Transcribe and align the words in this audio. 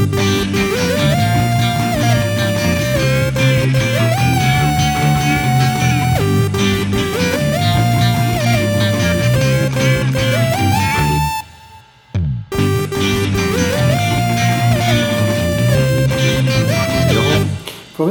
Får 0.00 0.39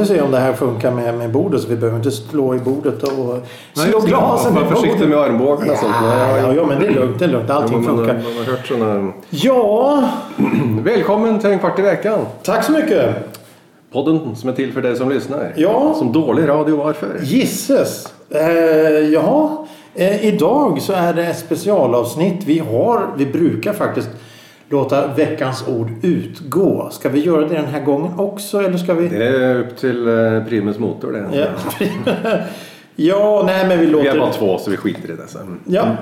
vi 0.00 0.06
se 0.06 0.20
om 0.20 0.30
det 0.30 0.38
här 0.38 0.52
funkar 0.52 0.90
med, 0.90 1.14
med 1.14 1.30
bordet 1.32 1.60
så 1.60 1.68
vi 1.68 1.76
behöver 1.76 1.98
inte 1.98 2.10
slå 2.10 2.54
i 2.54 2.58
bordet 2.58 3.02
och 3.02 3.10
Nej, 3.76 3.86
slå 3.88 4.00
det. 4.00 4.06
glasen 4.06 4.54
Var 4.54 4.62
i 4.62 4.64
försiktig 4.64 4.92
bordet. 4.92 5.08
med 5.08 5.18
armbågarna 5.18 5.72
och 5.72 5.78
sånt. 5.78 5.94
Ja, 6.02 6.38
ja, 6.38 6.52
ja, 6.54 6.66
men 6.66 6.80
det 6.80 6.86
är 6.86 6.90
lugnt. 6.90 7.18
Det 7.18 7.24
är 7.24 7.28
lugnt. 7.28 7.50
Allting 7.50 7.82
Ja, 7.84 7.92
men, 7.92 7.96
funkar. 7.96 8.14
Man 8.14 8.32
har 8.46 8.52
hört 8.52 8.66
såna... 8.66 9.12
Ja, 9.30 10.08
Välkommen 10.84 11.38
till 11.38 11.50
en 11.50 11.58
kvart 11.58 11.78
i 11.78 11.82
veckan. 11.82 12.18
tack 12.42 12.64
så 12.64 12.72
mycket. 12.72 13.14
Podden 13.92 14.36
som 14.36 14.48
är 14.48 14.52
till 14.52 14.72
för 14.72 14.82
dig 14.82 14.96
som 14.96 15.08
lyssnar. 15.10 15.52
Ja. 15.56 15.94
Som 15.98 16.12
dålig 16.12 16.48
radio 16.48 16.76
var 16.76 16.92
förr. 16.92 17.20
Gisses. 17.22 18.12
Eh, 18.30 18.40
ja, 18.98 19.66
eh, 19.94 20.24
idag 20.24 20.82
så 20.82 20.92
är 20.92 21.14
det 21.14 21.26
ett 21.26 21.38
specialavsnitt. 21.38 22.44
Vi 22.44 22.58
har, 22.58 23.06
vi 23.16 23.26
brukar 23.26 23.72
faktiskt 23.72 24.08
låta 24.70 25.14
veckans 25.14 25.68
ord 25.68 25.90
utgå. 26.02 26.88
Ska 26.90 27.08
vi 27.08 27.20
göra 27.20 27.40
det 27.48 27.54
den 27.54 27.64
här 27.64 27.84
gången 27.84 28.18
också 28.18 28.60
eller 28.60 28.78
ska 28.78 28.94
vi? 28.94 29.08
Det 29.08 29.26
är 29.26 29.58
upp 29.58 29.76
till 29.76 30.08
eh, 30.08 30.44
Primus 30.48 30.78
motor 30.78 31.12
det. 31.12 31.38
Ja, 31.38 31.46
ja 32.96 33.42
nej 33.46 33.68
men 33.68 33.78
vi 33.78 33.86
Vi 33.86 33.92
låter... 33.92 34.14
är 34.14 34.18
bara 34.18 34.32
två 34.32 34.58
så 34.58 34.70
vi 34.70 34.76
skiter 34.76 35.10
i 35.10 35.16
det 35.16 35.26
sen. 35.28 35.60
Ja, 35.66 35.96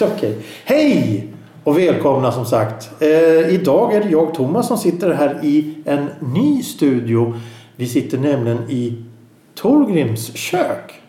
okej. 0.00 0.36
Hej 0.64 1.26
och 1.64 1.78
välkomna 1.78 2.32
som 2.32 2.44
sagt. 2.44 3.02
Eh, 3.02 3.54
idag 3.54 3.94
är 3.94 4.00
det 4.00 4.08
jag 4.08 4.34
Thomas 4.34 4.68
som 4.68 4.78
sitter 4.78 5.12
här 5.12 5.40
i 5.42 5.74
en 5.84 6.08
ny 6.34 6.62
studio. 6.62 7.34
Vi 7.76 7.86
sitter 7.86 8.18
nämligen 8.18 8.70
i 8.70 9.04
Torgrims 9.54 10.36
kök. 10.36 11.02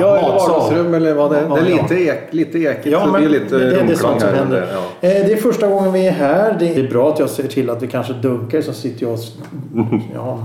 Ja, 0.00 0.16
eller 0.18 0.28
matsal. 0.32 0.50
vardagsrum 0.50 0.94
eller 0.94 1.14
vad 1.14 1.30
det 1.30 1.38
är. 1.38 1.42
Ja, 1.48 1.54
det 1.54 1.60
är 1.60 1.76
ja. 1.76 1.82
lite, 1.82 1.94
ek, 1.94 2.18
lite 2.30 2.58
ekigt 2.58 2.86
Ja, 2.86 3.00
så 3.00 3.06
det 3.06 3.12
men 3.12 3.20
blir 3.20 3.40
lite 3.40 3.58
det, 3.58 3.70
det 3.70 3.92
är 3.92 3.96
sånt 3.96 4.20
som 4.20 4.28
här 4.28 4.36
händer. 4.36 4.62
under, 4.62 4.74
ja. 5.00 5.08
Eh, 5.08 5.26
Det 5.26 5.32
är 5.32 5.36
första 5.36 5.66
gången 5.68 5.92
vi 5.92 6.06
är 6.06 6.12
här. 6.12 6.56
Det 6.58 6.74
är 6.76 6.88
bra 6.88 7.12
att 7.12 7.18
jag 7.18 7.30
ser 7.30 7.48
till 7.48 7.70
att 7.70 7.80
det 7.80 7.86
kanske 7.86 8.12
dunkar 8.12 8.60
så 8.60 8.72
sitter 8.72 9.02
jag 9.06 9.12
och... 9.12 9.18
Ja, 10.14 10.38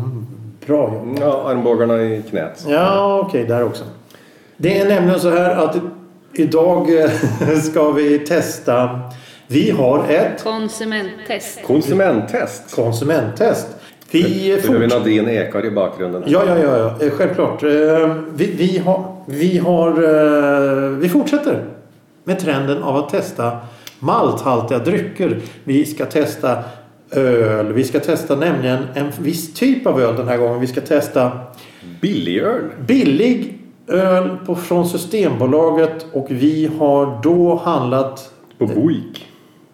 bra 0.68 0.94
jobb. 0.94 1.18
Ja, 1.22 1.44
armbågarna 1.50 2.02
i 2.02 2.24
knät. 2.30 2.66
Ja, 2.68 3.20
okej, 3.28 3.44
där 3.46 3.64
också. 3.64 3.84
Det 4.58 4.80
är 4.80 4.88
nämligen 4.90 5.20
så 5.20 5.30
här 5.30 5.56
att 5.56 5.76
idag 6.34 7.02
eh, 7.02 7.10
ska 7.64 7.92
vi 7.92 8.20
testa. 8.20 9.00
Vi 9.48 9.72
har 9.72 10.04
ett 10.10 10.44
Konsumenttest. 10.44 11.60
Konsumenttest. 11.68 12.76
konsumenttest. 12.76 13.68
Vi 14.12 14.22
vi 14.56 14.62
fortsätter. 14.62 15.00
Nadine 15.00 15.32
ekar 15.34 15.66
i 15.66 15.72
bakgrunden. 15.72 16.24
Ja, 16.26 16.44
ja, 16.48 16.58
ja, 16.58 16.78
ja, 16.78 17.06
eh, 17.06 17.12
självklart. 17.12 17.64
Eh, 17.64 17.70
Vi, 18.36 18.52
vi, 18.58 18.78
har, 18.78 19.16
vi, 19.26 19.58
har, 19.58 19.90
eh, 19.90 20.90
vi 20.90 21.10
fortsätter 21.10 21.64
med 22.24 22.40
trenden 22.40 22.84
av 22.84 22.96
att 22.98 23.10
testa 23.10 23.58
malthaltiga 24.00 24.80
drycker. 24.80 25.40
Vi 25.64 25.86
ska 25.86 26.06
testa 26.06 26.58
öl. 27.12 27.74
Vi 27.74 27.84
ska 27.84 28.00
testa 28.00 28.36
nämligen 28.36 28.78
en 28.94 29.12
viss 29.20 29.54
typ 29.54 29.88
av 29.88 30.02
öl 30.02 30.16
den 30.16 30.28
här 30.28 30.38
gången. 30.38 30.60
Vi 30.60 30.68
ska 30.68 30.82
testa 30.82 31.32
Billigöl. 32.02 32.62
billig 32.88 33.60
öl 33.88 34.30
på, 34.46 34.56
från 34.56 34.88
Systembolaget 34.90 36.06
och 36.14 36.26
vi 36.30 36.70
har 36.80 37.20
då 37.24 37.62
handlat 37.66 38.32
På 38.58 38.66
Boik. 38.66 39.26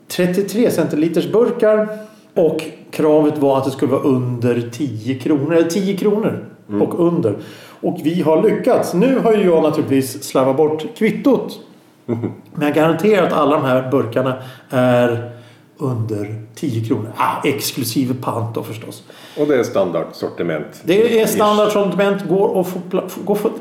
33 0.07 0.71
centiliters 0.71 1.31
burkar 1.31 1.87
och 2.35 2.61
kravet 2.91 3.37
var 3.37 3.57
att 3.57 3.65
det 3.65 3.71
skulle 3.71 3.91
vara 3.91 4.01
under 4.01 4.69
10 4.73 5.19
kronor. 5.19 5.55
Eller 5.55 5.69
10 5.69 5.97
kronor 5.97 6.45
och 6.81 7.07
under. 7.07 7.37
Och 7.81 7.99
vi 8.03 8.21
har 8.21 8.41
lyckats. 8.43 8.93
Nu 8.93 9.19
har 9.19 9.33
ju 9.33 9.43
jag 9.43 9.63
naturligtvis 9.63 10.23
slarvat 10.23 10.57
bort 10.57 10.85
kvittot. 10.97 11.59
Men 12.05 12.65
jag 12.67 12.73
garanterar 12.73 13.27
att 13.27 13.33
alla 13.33 13.55
de 13.55 13.65
här 13.65 13.91
burkarna 13.91 14.43
är 14.69 15.31
under 15.77 16.41
10 16.55 16.85
kronor. 16.85 17.11
Ah, 17.17 17.41
exklusive 17.43 18.13
pant 18.13 18.55
då 18.55 18.63
förstås. 18.63 19.03
Och 19.39 19.47
det 19.47 19.55
är 19.55 19.63
standardsortiment. 19.63 20.81
Det 20.83 21.21
är 21.21 21.25
standardsortiment. 21.25 22.29
Går 22.29 22.47
och 22.47 22.67
få, 22.67 22.79
går 23.23 23.35
för... 23.35 23.51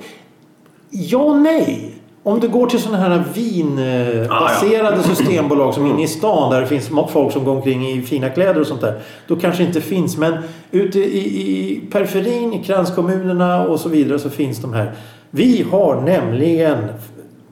Ja, 0.91 1.35
nej. 1.35 1.95
Om 2.25 2.41
du 2.41 2.49
går 2.49 2.67
till 2.67 2.81
sådana 2.81 2.99
här 2.99 3.25
vinbaserade 3.35 5.03
systembolag 5.03 5.75
som 5.75 5.87
inne 5.87 6.03
i 6.03 6.07
stan 6.07 6.51
där 6.51 6.61
det 6.61 6.67
finns 6.67 6.89
folk 6.89 7.33
som 7.33 7.45
går 7.45 7.57
omkring 7.57 7.89
i 7.89 8.03
fina 8.03 8.29
kläder 8.29 8.61
och 8.61 8.67
sånt 8.67 8.81
där. 8.81 9.01
Då 9.27 9.37
kanske 9.37 9.63
inte 9.63 9.81
finns. 9.81 10.17
Men 10.17 10.35
ute 10.71 10.99
i, 10.99 11.19
i 11.19 11.81
periferin, 11.93 12.53
i 12.53 12.65
kranskommunerna 12.65 13.67
och 13.67 13.81
så 13.81 13.89
vidare 13.89 14.19
så 14.19 14.31
finns 14.31 14.59
de 14.59 14.73
här. 14.73 14.93
Vi 15.31 15.67
har 15.71 16.01
nämligen 16.01 16.79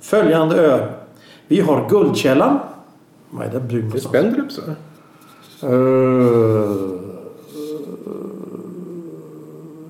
följande 0.00 0.56
öl. 0.56 0.88
Vi 1.48 1.60
har 1.60 1.88
Guldkällan. 1.88 2.58
Vad 3.30 3.46
är 3.46 3.50
det 3.50 3.60
brun 3.60 3.90
Det 3.90 3.98
är 3.98 4.00
Spendrups? 4.00 4.60
Uh, 5.64 7.09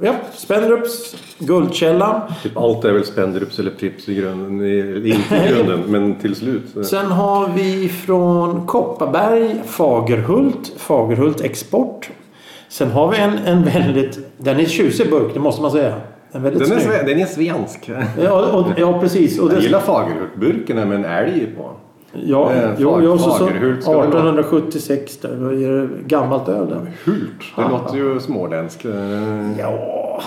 ja, 0.01 0.15
Spendrups, 0.35 1.17
Guldkällan. 1.39 2.21
Typ 2.43 2.57
allt 2.57 2.85
är 2.85 2.93
väl 2.93 3.05
Spendrups 3.05 3.59
eller 3.59 3.71
Pripps 3.71 4.09
i 4.09 4.15
grunden. 4.15 4.67
Inte 5.07 5.35
i 5.37 5.49
grunden, 5.55 5.81
men 5.87 6.15
till 6.15 6.35
slut. 6.35 6.87
Sen 6.87 7.07
har 7.07 7.49
vi 7.57 7.89
från 7.89 8.67
Kopparberg 8.67 9.57
Fagerhult, 9.67 10.73
Fagerhult 10.77 11.41
Export. 11.41 12.11
Sen 12.69 12.91
har 12.91 13.11
vi 13.13 13.19
en, 13.19 13.39
en 13.39 13.65
väldigt, 13.65 14.19
den 14.39 14.61
är 14.61 14.65
tjusig 14.65 15.11
burk, 15.11 15.35
det 15.35 15.41
måste 15.41 15.63
man 15.63 15.71
säga. 15.71 15.95
Den 16.33 16.45
är, 16.47 16.51
snygg. 16.65 16.79
sve- 16.79 17.07
den 17.07 17.19
är 17.19 17.27
svensk. 17.27 17.91
Ja, 18.25 18.47
och, 18.47 18.67
ja, 18.77 19.01
precis. 19.01 19.39
Och 19.39 19.51
Jag 19.51 19.57
det, 19.59 19.63
gillar 19.63 19.81
Fagerhult-burken 19.81 20.89
med 20.89 20.93
en 20.93 21.05
älg 21.05 21.47
på. 21.57 21.71
Ja, 22.13 22.53
eh, 22.53 22.71
jo, 22.79 23.01
jo, 23.03 23.19
så, 23.19 23.31
så, 23.31 23.47
Fagerhult 23.47 23.83
ska 23.83 23.93
det 23.93 23.97
vara. 23.97 24.09
1876 24.09 25.17
där, 25.17 25.37
vad 25.37 25.63
är 25.63 25.71
det 25.71 25.89
gammalt 26.07 26.49
öl 26.49 26.69
där. 26.69 26.93
Hult. 27.05 27.31
Det 27.57 27.63
Aha. 27.63 27.71
låter 27.71 27.97
ju 27.97 28.21
småländskt. 28.21 28.85
Eh, 28.85 29.61
Ja, 29.61 30.23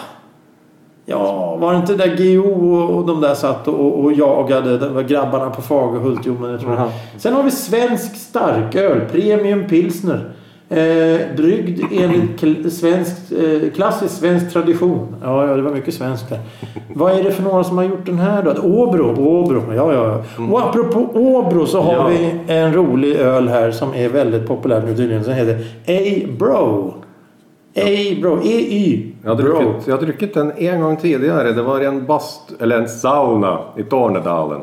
ja 1.06 1.56
var 1.56 1.74
det 1.74 1.80
inte 1.80 1.96
där 1.96 2.36
GO 2.36 2.76
och 2.76 3.08
de 3.08 3.22
där 3.22 3.34
satt 3.34 3.68
och, 3.68 4.00
och 4.04 4.14
jagade? 4.14 4.78
Det 4.78 4.90
var 4.90 5.02
grabbarna 5.02 5.50
på 5.50 5.62
Fagerhult. 5.62 6.22
Jo, 6.24 6.38
men 6.42 6.52
jag 6.52 6.60
tror. 6.60 6.74
Aha. 6.74 6.92
Sen 7.18 7.34
har 7.34 7.44
vi 7.44 7.52
svensk 7.52 8.16
starköl. 8.16 9.02
Premium 9.12 9.68
pilsner. 9.68 10.32
Eh, 10.78 11.36
bryggd 11.38 11.80
enligt 11.92 12.74
svensk, 12.74 13.32
eh, 13.32 13.72
klassisk 13.76 14.14
svensk 14.14 14.54
tradition. 14.54 15.16
Ja, 15.24 15.48
ja, 15.48 15.56
det 15.56 15.62
var 15.62 15.72
mycket 15.72 15.94
svenskt 15.94 16.30
där. 16.30 16.40
Vad 16.94 17.20
är 17.20 17.24
det 17.24 17.32
för 17.32 17.44
några 17.44 17.64
som 17.64 17.78
har 17.78 17.84
gjort 17.84 18.06
den 18.06 18.20
här 18.20 18.44
då? 18.44 18.62
Åbro. 18.62 19.16
Åbro. 19.28 19.64
Ja, 19.76 19.94
ja, 19.94 20.24
ja. 20.38 20.44
Och 20.52 20.62
apropå 20.70 21.10
Åbro 21.14 21.66
så 21.66 21.82
har 21.82 21.94
Ja. 21.94 22.08
vi 22.08 22.54
en 22.54 22.74
rolig 22.74 23.16
öl 23.16 23.48
här 23.48 23.72
som 23.72 23.94
är 23.94 24.10
väldigt 24.10 24.48
populär 24.48 24.82
nu 24.86 24.96
tydligen. 24.96 25.24
Som 25.24 25.34
heter 25.34 25.54
A-Bro. 25.88 26.94
A-Bro. 27.76 28.38
E-Y. 28.44 29.12
Jag 29.24 29.30
har, 29.30 29.36
druckit, 29.36 29.88
jag 29.88 29.96
har 29.98 30.02
druckit 30.02 30.34
den 30.34 30.52
en 30.58 30.82
gång 30.82 30.98
tidigare. 30.98 31.52
Det 31.52 31.62
var 31.62 31.82
i 31.82 31.86
en 31.86 32.06
bast, 32.06 32.52
eller 32.62 32.78
en 32.80 32.90
sauna 32.90 33.60
i 33.78 33.84
Tornedalen. 33.84 34.62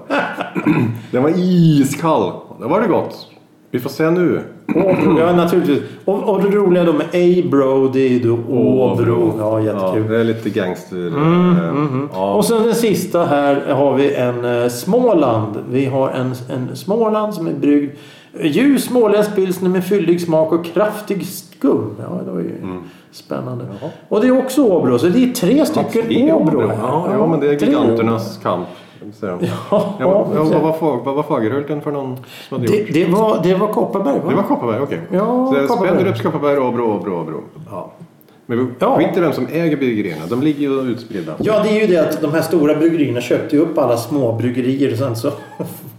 den 1.11 1.23
var 1.23 1.33
iskall. 1.37 2.33
Det 2.61 2.67
var 2.67 2.81
det 2.81 2.89
gott. 2.89 3.27
Vi 3.71 3.81
får 3.81 3.91
se 3.91 4.11
nu. 4.11 4.41
Åbro, 4.69 5.19
ja 5.19 5.37
naturligtvis. 5.37 5.83
Och, 6.05 6.29
och 6.29 6.43
det 6.43 6.49
roliga 6.49 6.85
då 6.85 6.93
med 6.93 7.07
A-Bro 7.07 7.89
det 7.89 8.01
är 8.01 8.09
ju 8.09 8.19
då 8.19 8.39
Åbro. 8.55 9.35
Ja, 9.39 9.61
jättekul. 9.61 10.03
Ja, 10.03 10.13
det 10.13 10.21
är 10.21 10.25
lite 10.25 10.51
gangster. 10.51 11.07
Mm, 11.07 11.57
eh, 12.03 12.09
ja. 12.13 12.35
Och 12.35 12.45
sen 12.45 12.63
den 12.63 12.75
sista 12.75 13.25
här 13.25 13.75
har 13.75 13.95
vi 13.95 14.15
en 14.15 14.45
eh, 14.45 14.69
Småland. 14.69 15.57
Vi 15.71 15.87
har 15.87 16.11
en, 16.11 16.35
en 16.49 16.77
Småland 16.77 17.35
som 17.35 17.47
är 17.47 17.53
bryggd 17.53 17.91
ljus 18.43 18.85
småländsk 18.85 19.35
pilsner 19.35 19.71
med 19.71 19.85
fyllig 19.85 20.21
smak 20.21 20.53
och 20.53 20.65
kraftig 20.65 21.27
skum. 21.27 21.97
Ja, 21.99 22.21
det 22.25 22.31
var 22.31 22.41
ju 22.41 22.55
spännande. 23.13 23.65
Jaha. 23.81 23.91
Och 24.09 24.21
det 24.21 24.29
är 24.29 24.39
också 24.39 24.65
Åbro. 24.65 24.99
Så 24.99 25.07
det 25.07 25.25
är 25.25 25.33
tre 25.33 25.67
stycken 25.67 26.13
är 26.13 26.35
Åbro. 26.35 26.63
Ja, 26.63 27.09
ja, 27.13 27.27
men 27.27 27.41
det 27.41 27.49
är 27.49 27.53
giganternas 27.53 28.41
kamp. 28.43 28.69
Ja, 29.21 29.39
Ja, 30.01 30.27
vad, 30.35 30.63
var, 30.63 30.73
Fag- 30.73 31.05
vad 31.05 31.15
var 31.15 31.23
Fagerhulten 31.23 31.81
för 31.81 31.91
någon 31.91 32.17
som 32.49 32.59
hade 32.61 32.77
gjort? 32.77 32.87
det, 32.93 33.05
det, 33.05 33.11
var, 33.13 33.41
det 33.43 33.55
var 33.55 33.69
Kopparberg 33.73 34.19
va? 34.19 34.31
Det 34.31 34.37
var 34.37 34.43
Kopparberg, 34.43 34.81
okej. 34.81 35.01
Ja, 35.13 35.47
Så 35.47 35.61
det 35.61 35.67
Kopparberg. 36.23 36.59
Åbro, 36.59 36.83
Åbro, 36.97 37.21
Åbro. 37.21 37.43
Ja. 37.71 37.93
Men 38.47 38.59
vi 38.59 38.67
Ja. 38.79 38.97
skit 38.99 39.17
i 39.17 39.21
vem 39.21 39.33
som 39.33 39.47
äger 39.53 39.77
bryggerierna. 39.77 40.23
De 40.29 40.43
ligger 40.43 40.61
ju 40.61 40.81
utspridda. 40.81 41.35
Ja, 41.39 41.63
det 41.63 41.69
är 41.69 41.81
ju 41.81 41.87
det 41.87 41.97
att 42.09 42.21
de 42.21 42.33
här 42.33 42.43
stora 42.43 42.75
bryggerierna 42.75 43.21
köpte 43.21 43.57
ju 43.57 43.63
upp 43.63 43.79
alla 43.79 43.97
små 43.97 44.33
bryggerier 44.33 44.93
och 44.93 44.99
sen 44.99 45.17
så... 45.17 45.31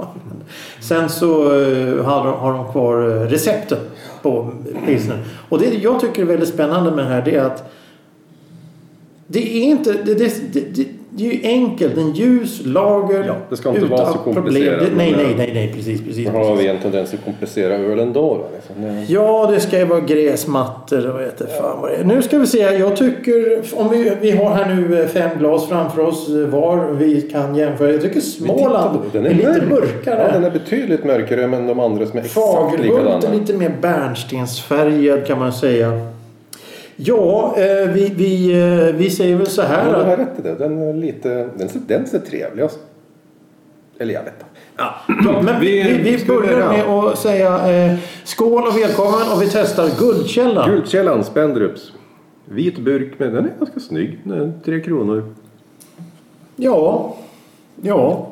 sen 0.80 1.10
så 1.10 1.42
eh, 1.44 2.06
har 2.06 2.26
de, 2.26 2.34
har 2.34 2.54
de 2.54 2.72
kvar 2.72 3.02
eh, 3.10 3.22
recepten 3.30 3.78
på 4.22 4.50
pilsner. 4.86 5.18
Och 5.50 5.60
det 5.60 5.66
jag 5.84 6.00
tycker 6.00 6.22
är 6.22 6.26
väldigt 6.26 6.50
spännande 6.50 6.92
med 6.92 7.06
det 7.06 7.10
här 7.10 7.22
det 7.22 7.36
är 7.36 7.44
att 7.46 7.72
det 9.28 9.58
är 9.58 9.64
inte... 9.64 9.94
Det, 9.94 10.14
det, 10.14 10.76
det, 10.76 10.88
det, 11.16 11.28
är 11.28 11.34
ju 11.34 11.42
enkelt. 11.44 11.98
En 11.98 12.14
ljus 12.14 12.62
lager. 12.66 13.24
Ja, 13.28 13.36
det 13.50 13.58
ska 13.58 13.70
inte 13.70 13.86
vara 13.86 14.06
så 14.06 14.18
komplicerat, 14.18 14.84
nej, 14.96 15.14
nej, 15.18 15.36
nej, 15.38 15.52
nej, 15.54 15.74
precis, 15.76 16.04
precis. 16.04 16.28
Då 16.28 16.38
har 16.38 16.50
precis. 16.50 16.66
vi 16.66 16.70
en 16.70 16.80
tendens 16.80 17.14
att 17.14 17.26
komplicera 17.26 17.74
ölen 17.74 18.14
då. 18.14 18.46
liksom. 18.56 19.06
Ja, 19.08 19.52
det 19.52 19.60
ska 19.60 19.80
ju 19.80 19.86
vara 19.86 20.00
gräsmattor 20.00 21.10
och 21.10 21.20
vet 21.20 21.58
fan 21.58 21.82
vad 21.82 21.92
det 21.92 21.96
är. 21.96 22.04
Nu 22.04 22.22
ska 22.22 22.40
vi 22.40 22.48
se. 22.48 22.58
Jag 22.58 22.96
tycker, 22.98 23.62
om 23.74 23.90
vi, 23.90 24.12
vi 24.22 24.32
har 24.32 24.50
här 24.50 24.76
nu 24.76 25.02
eh, 25.02 25.08
fem 25.08 25.30
glas 25.40 25.68
framför 25.68 26.02
oss 26.02 26.30
eh, 26.30 26.36
var. 26.36 26.92
Vi 26.92 27.22
kan 27.22 27.56
jämföra. 27.56 27.92
Jag 27.92 28.02
tycker 28.02 28.20
Småland 28.20 29.00
Den 29.12 29.26
är, 29.26 29.34
lite 29.34 29.48
mörk. 29.50 29.70
mörkare. 29.70 30.24
Ja, 30.28 30.34
den 30.34 30.44
är 30.44 30.52
betydligt 30.52 31.04
mörkare 31.04 31.44
än 31.44 31.68
de 31.68 31.80
andra 31.80 32.06
som 32.06 32.20
är 32.20 32.24
exakt 32.24 32.34
Fagerhult 32.34 32.82
likadana. 32.84 33.28
är 33.28 33.40
lite 33.40 33.54
mer 33.54 33.72
bärnstensfärgad 33.82 35.26
kan 35.26 35.40
man 35.40 35.54
säga. 35.54 35.92
Ja, 37.04 37.56
eh, 37.58 37.90
vi, 37.90 38.14
vi, 38.16 38.62
eh, 38.62 38.96
vi 38.96 39.10
säger 39.10 39.36
väl 39.36 39.48
så 39.48 39.62
Ja, 39.62 39.68
här 39.68 39.90
du 39.90 40.04
har 40.04 40.18
rätt 40.18 40.40
i 40.40 40.42
det. 40.42 40.56
Den 40.56 40.78
är 40.82 40.94
lite... 40.94 41.50
Den 41.58 41.70
ser, 41.70 41.80
den 41.88 42.08
ser 42.08 42.20
trevlig 42.20 42.64
ut. 42.64 42.80
Eller 43.98 44.14
jag 44.14 44.24
vet 44.24 44.34
inte. 44.34 44.46
Ja. 44.78 44.96
Ja, 45.26 45.42
men 45.42 45.62
vi, 45.62 45.84
vi, 45.84 46.18
vi 46.18 46.26
börjar 46.26 46.42
börja. 46.42 46.68
med 46.70 46.86
att 46.86 47.18
säga 47.18 47.72
eh, 47.72 47.98
skål 48.24 48.68
och 48.68 48.78
välkommen 48.78 49.32
och 49.36 49.42
vi 49.42 49.50
testar 49.50 49.90
Guldkällan. 50.00 50.70
Guldkällan 50.70 51.24
Spendrups. 51.24 51.92
Vit 52.46 52.80
burk 52.80 53.20
med... 53.20 53.34
Den 53.34 53.46
är 53.46 53.54
ganska 53.60 53.80
snygg. 53.80 54.20
Den 54.24 54.42
är 54.42 54.54
tre 54.66 54.80
kronor. 54.80 55.36
Ja, 56.56 57.16
ja. 57.82 58.32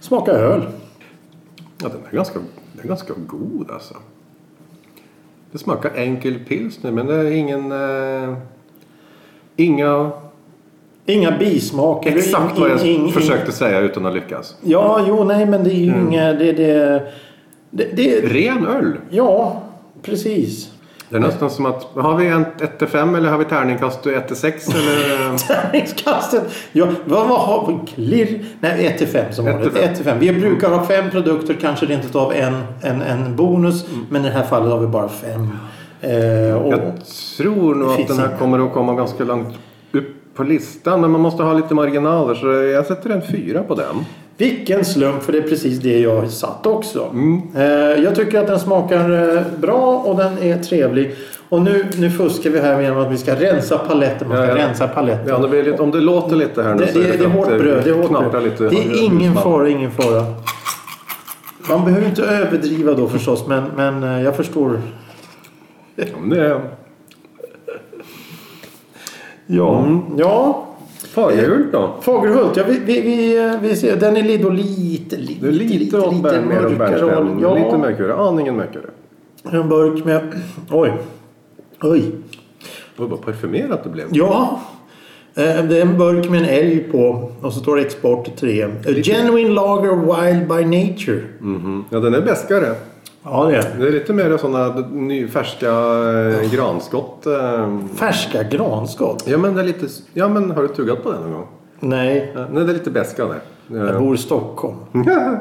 Smaka 0.00 0.32
öl. 0.32 0.62
Ja, 1.82 1.88
den 1.88 2.00
är 2.10 2.16
ganska, 2.16 2.38
den 2.72 2.84
är 2.84 2.88
ganska 2.88 3.14
god 3.26 3.70
alltså. 3.70 3.94
Det 5.52 5.58
smakar 5.58 5.90
enkel 5.96 6.38
pilsner 6.48 6.90
men 6.92 7.06
det 7.06 7.14
är 7.14 7.30
ingen... 7.30 7.72
Eh, 7.72 8.36
inga... 9.56 10.10
Inga 11.06 11.38
bismak. 11.38 12.06
eller 12.06 12.18
Exakt 12.18 12.56
ing- 12.56 12.60
vad 12.60 12.70
jag 12.70 12.78
ing- 12.78 13.06
ing- 13.06 13.10
försökte 13.10 13.52
säga 13.52 13.80
utan 13.80 14.06
att 14.06 14.14
lyckas. 14.14 14.56
Ja, 14.62 15.04
jo, 15.08 15.24
nej, 15.24 15.46
men 15.46 15.64
det 15.64 15.70
är 15.70 15.74
ju 15.74 15.84
inga... 16.08 16.32
Det, 16.32 16.52
det, 16.52 17.02
det, 17.70 17.84
det, 17.96 18.20
Ren 18.20 18.66
öl. 18.66 18.96
ja, 19.10 19.62
precis. 20.02 20.70
Det 21.10 21.16
är 21.16 21.20
nästan 21.20 21.50
som 21.50 21.66
att... 21.66 21.82
Har 21.94 22.16
vi 22.16 22.26
en 22.26 22.44
1-5 22.78 23.16
eller 23.16 23.30
har 23.30 23.38
vi 23.38 23.44
tärningkast 23.44 24.04
1-6 24.04 24.76
eller... 24.76 25.38
Tärningskastet. 25.48 26.42
Ja, 26.72 26.86
vad, 27.04 27.28
vad 27.28 27.40
har 27.40 27.66
vi? 27.66 27.92
Klirr. 27.92 28.44
Nej, 28.60 28.86
1 28.86 28.98
till 28.98 29.06
5 29.06 29.32
som 29.32 29.44
vanligt. 29.44 29.62
till 29.62 29.72
fem. 29.72 29.90
1 29.90 29.96
till 29.96 30.04
5. 30.04 30.18
Vi 30.18 30.32
brukar 30.32 30.70
ha 30.70 30.86
fem 30.86 31.10
produkter, 31.10 31.56
kanske 31.60 31.86
rent 31.86 32.04
utav 32.04 32.32
en, 32.32 32.62
en, 32.82 33.02
en 33.02 33.36
bonus. 33.36 33.88
Mm. 33.88 34.06
Men 34.10 34.24
i 34.24 34.28
det 34.28 34.34
här 34.34 34.44
fallet 34.44 34.70
har 34.72 34.78
vi 34.78 34.86
bara 34.86 35.08
fem. 35.08 35.48
Eh, 36.00 36.54
och, 36.54 36.72
Jag 36.72 36.80
tror 37.36 37.74
nog 37.74 37.90
att 37.90 38.08
den 38.08 38.18
här 38.18 38.36
kommer 38.38 38.66
att 38.66 38.72
komma 38.72 38.94
ganska 38.94 39.24
långt 39.24 39.54
upp 39.92 40.34
på 40.34 40.42
listan. 40.42 41.00
Men 41.00 41.10
man 41.10 41.20
måste 41.20 41.42
ha 41.42 41.52
lite 41.52 41.74
marginaler 41.74 42.34
så 42.34 42.46
jag 42.46 42.86
sätter 42.86 43.10
en 43.10 43.22
fyra 43.22 43.62
på 43.62 43.74
den. 43.74 44.04
Vilken 44.40 44.84
slump, 44.84 45.22
för 45.22 45.32
det 45.32 45.38
är 45.38 45.42
precis 45.42 45.78
det 45.78 45.98
jag 45.98 46.30
satt 46.30 46.66
också. 46.66 47.08
Mm. 47.12 47.40
Eh, 47.56 48.02
jag 48.04 48.14
tycker 48.14 48.38
att 48.40 48.46
den 48.46 48.60
smakar 48.60 49.34
eh, 49.36 49.42
bra 49.60 49.98
och 50.06 50.16
den 50.16 50.38
är 50.38 50.58
trevlig. 50.62 51.14
Och 51.48 51.62
nu, 51.62 51.86
nu 51.98 52.10
fuskar 52.10 52.50
vi 52.50 52.60
här 52.60 52.80
genom 52.80 52.98
att 52.98 53.12
vi 53.12 53.18
ska 53.18 53.34
rensa 53.34 53.78
paletten. 53.78 54.28
Man 54.28 54.36
ska 54.36 54.46
Ja, 54.46 54.58
ja. 54.58 54.66
rensa 54.68 54.88
paletten. 54.88 55.28
Ja, 55.28 55.38
det 55.48 55.62
lite, 55.62 55.82
om 55.82 55.90
det 55.90 56.00
låter 56.00 56.36
lite 56.36 56.62
här 56.62 56.74
nu 56.74 56.84
Det, 56.84 56.92
så 56.92 56.98
det, 56.98 57.04
det 57.04 57.14
är 57.14 57.18
för 57.18 57.24
att 57.26 57.32
hårt 57.32 57.48
bröd. 57.48 57.84
Det 57.84 57.90
är, 57.90 57.94
hårt 57.94 58.30
bröd. 58.32 58.42
lite 58.44 58.68
det 58.68 58.76
är 58.76 59.02
ingen 59.04 59.34
fara, 59.34 59.68
ingen 59.68 59.90
fara. 59.90 60.24
Man 61.68 61.84
behöver 61.84 62.06
inte 62.06 62.22
överdriva 62.22 62.92
då 62.94 63.08
förstås, 63.08 63.46
men, 63.46 63.62
men 63.76 64.02
eh, 64.02 64.22
jag 64.22 64.36
förstår. 64.36 64.80
Ja, 65.96 66.04
det 66.30 66.40
är 66.40 66.60
Ja, 69.46 69.78
Mm. 69.78 70.00
ja. 70.16 70.66
Fagerhult 71.10 71.72
då. 71.72 71.94
Fagerhult, 72.00 72.56
ja, 72.56 72.64
vi, 72.68 72.78
vi, 72.84 73.00
vi, 73.00 73.58
vi 73.62 73.76
ser, 73.76 73.96
den 73.96 74.16
är 74.16 74.38
då 74.38 74.50
lite, 74.50 75.16
lite, 75.16 75.40
Det 75.46 75.48
är 75.48 75.52
lite, 75.52 75.98
åt 75.98 76.22
mer 76.22 76.66
åt 76.66 76.78
bärnsten. 76.78 77.38
Ja, 77.42 77.54
Lite 77.54 77.78
mörkare. 77.78 78.14
Aningen 78.14 78.56
mörkare. 78.56 78.84
en 79.52 79.68
burk 79.68 80.04
med... 80.04 80.20
Oj. 80.70 80.92
Oj. 81.82 82.04
Och 82.96 83.10
vad 83.10 83.22
parfymerat 83.22 83.84
det 83.84 83.90
blev. 83.90 84.06
Ja. 84.10 84.60
Eh, 85.34 85.42
Det 85.42 85.78
är 85.78 85.82
en 85.82 85.98
burk 85.98 86.30
med 86.30 86.40
en 86.42 86.48
älg 86.48 86.78
på 86.78 87.30
och 87.40 87.52
så 87.52 87.60
står 87.60 87.76
det 87.76 87.82
export 87.82 88.36
3. 88.36 88.64
A 88.64 88.68
genuine 89.04 89.54
lager 89.54 89.90
wild 89.96 90.48
by 90.48 90.64
nature. 90.86 91.22
Mhm. 91.40 91.84
Ja, 91.90 92.00
den 92.00 92.14
är 92.14 92.20
bäskare. 92.20 92.74
Ja, 93.22 93.44
det 93.44 93.56
är 93.56 93.78
Det 93.78 93.86
är 93.88 93.92
lite 93.92 94.12
mer 94.12 94.36
sådana 94.36 94.80
ny, 94.92 95.28
färska 95.28 95.68
eh, 95.70 96.52
granskott. 96.52 97.26
Eh. 97.26 97.78
Färska 97.96 98.42
granskott. 98.42 99.24
Ja, 99.26 99.38
men 99.38 99.54
det 99.54 99.60
är 99.60 99.64
lite... 99.64 99.86
Ja, 100.12 100.28
men 100.28 100.50
har 100.50 100.62
du 100.62 100.68
tuggat 100.68 101.02
på 101.02 101.12
den 101.12 101.20
någon 101.22 101.32
gång? 101.32 101.46
Nej, 101.80 102.32
Ja, 102.34 102.46
nej, 102.52 102.64
det 102.64 102.70
är 102.70 102.74
lite 102.74 102.90
beska 102.90 103.24
det. 103.26 103.40
jag 103.76 103.98
bor 104.02 104.14
i 104.14 104.18
Stockholm. 104.18 104.76
Ja. 105.06 105.36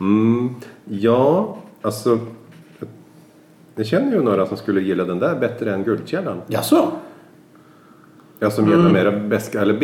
Mm, 0.00 0.54
ja, 0.84 1.56
alltså. 1.82 2.18
Jag 3.74 3.86
känner 3.86 4.12
ju 4.12 4.22
några 4.22 4.46
som 4.46 4.56
skulle 4.56 4.80
gilla 4.80 5.04
den 5.04 5.18
där 5.18 5.34
bättre 5.34 5.74
än 5.74 5.84
Guldkällan. 5.84 6.40
Jaså? 6.46 6.88
Ja, 8.38 8.50
som 8.50 8.68
gillar 8.68 8.90
mera 8.90 9.10
beska 9.12 9.60
eller 9.60 9.74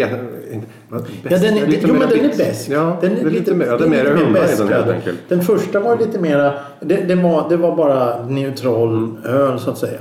inte- 0.52 0.66
vad- 0.88 1.00
Ja, 1.22 1.38
den 1.38 1.56
är, 1.58 1.66
lite 1.66 1.86
jo, 1.88 1.94
men 1.94 2.08
den 2.08 2.18
är 2.20 2.36
bäst. 2.36 2.68
Ja, 2.68 2.98
den 3.00 3.12
är 3.18 3.30
lite 3.30 3.54
mer, 3.54 3.66
ja, 3.66 3.76
det 3.78 3.84
är 3.84 3.88
mer 3.88 4.04
den 4.04 4.68
helt 4.68 4.88
enkelt. 4.90 5.18
Den 5.28 5.42
första 5.42 5.80
var 5.80 5.98
lite 5.98 6.20
mera... 6.20 6.54
Det, 6.80 6.96
det, 6.96 7.14
var, 7.14 7.48
det 7.48 7.56
var 7.56 7.76
bara 7.76 8.26
neutral 8.26 8.88
Mm. 8.96 9.16
öl 9.24 9.58
så 9.58 9.70
att 9.70 9.78
säga. 9.78 10.00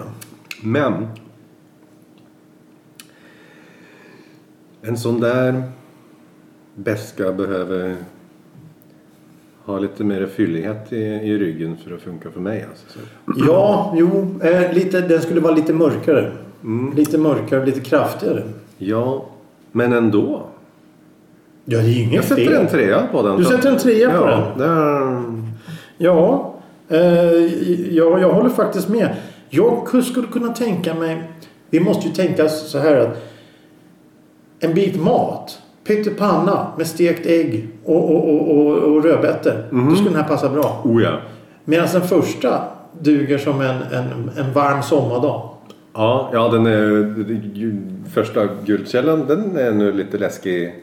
Men. 0.64 1.08
En 4.82 4.98
sån 4.98 5.20
där 5.20 5.64
beska 6.76 7.32
behöver 7.32 7.96
ha 9.66 9.80
lite 9.80 10.04
mer 10.04 10.26
fyllighet 10.26 10.94
i, 10.94 10.98
i 11.04 11.38
ryggen 11.38 11.78
för 11.78 11.96
att 11.96 12.02
funka 12.02 12.32
för 12.32 12.40
mig. 12.40 12.66
Alltså. 12.70 12.86
Så. 12.90 13.00
Ja, 13.48 13.94
jo. 13.98 14.40
Eh, 14.44 14.74
lite, 14.74 15.02
den 15.02 15.22
skulle 15.22 15.42
vara 15.42 15.56
lite 15.56 15.74
mörkare. 15.74 16.32
Mm. 16.64 16.96
Lite 16.96 17.18
mörkare, 17.18 17.66
lite 17.66 17.80
kraftigare. 17.80 18.44
Ja, 18.78 19.26
men 19.72 19.94
ändå. 19.94 20.42
Ja, 21.66 21.78
det 21.78 21.84
är 21.84 21.88
ju 21.88 22.02
inget 22.02 22.14
Jag 22.14 22.24
sätter 22.24 22.46
fel. 22.46 22.54
en 22.54 22.68
trea 22.68 23.08
på 23.12 23.22
den. 23.22 23.38
Du 23.38 23.46
sätter 23.46 23.72
en 23.72 23.78
trea 23.78 24.10
på 24.10 24.28
ja, 24.28 24.54
den? 24.58 24.58
Det 24.58 24.66
är, 24.66 25.52
Ja, 25.98 26.54
eh, 26.90 27.00
jag, 27.96 28.22
jag 28.22 28.34
håller 28.34 28.50
faktiskt 28.50 28.90
med. 28.90 29.16
Jag 29.50 30.04
skulle 30.04 30.28
kunna 30.28 30.54
tänka 30.54 30.94
mig... 30.94 31.30
Vi 31.70 31.80
måste 31.80 32.08
ju 32.08 32.14
tänka 32.14 32.50
så 32.50 32.80
här 32.80 32.96
att 32.96 33.18
en 34.60 34.74
bit 34.74 35.02
mat, 35.02 35.60
pyttipanna 35.88 36.68
med 36.78 36.88
stekt 36.88 37.26
ägg 37.26 37.68
och, 37.86 38.16
och, 38.16 38.30
och, 38.30 38.58
och, 38.58 38.78
och 38.78 39.04
rödbetor. 39.04 39.54
Då 39.72 39.96
skulle 39.96 40.10
den 40.10 40.22
här 40.22 40.28
passa 40.28 40.50
bra. 40.50 40.82
oh 40.84 41.04
ja. 41.04 41.18
Medan 41.66 41.88
den 41.94 42.02
första 42.02 42.64
duger 43.00 43.38
som 43.38 43.62
en, 43.62 43.82
en, 43.82 44.32
en 44.38 44.54
varm 44.54 44.84
sommardag. 44.84 45.50
Ja, 45.94 46.30
ja 46.34 46.48
den 46.48 46.66
är, 46.66 46.82
den- 46.88 47.88
första 48.14 48.48
guldkällan 48.66 49.28
den 49.28 49.58
är 49.58 49.72
nu 49.72 49.92
lite 49.92 50.18
läskig. 50.18 50.76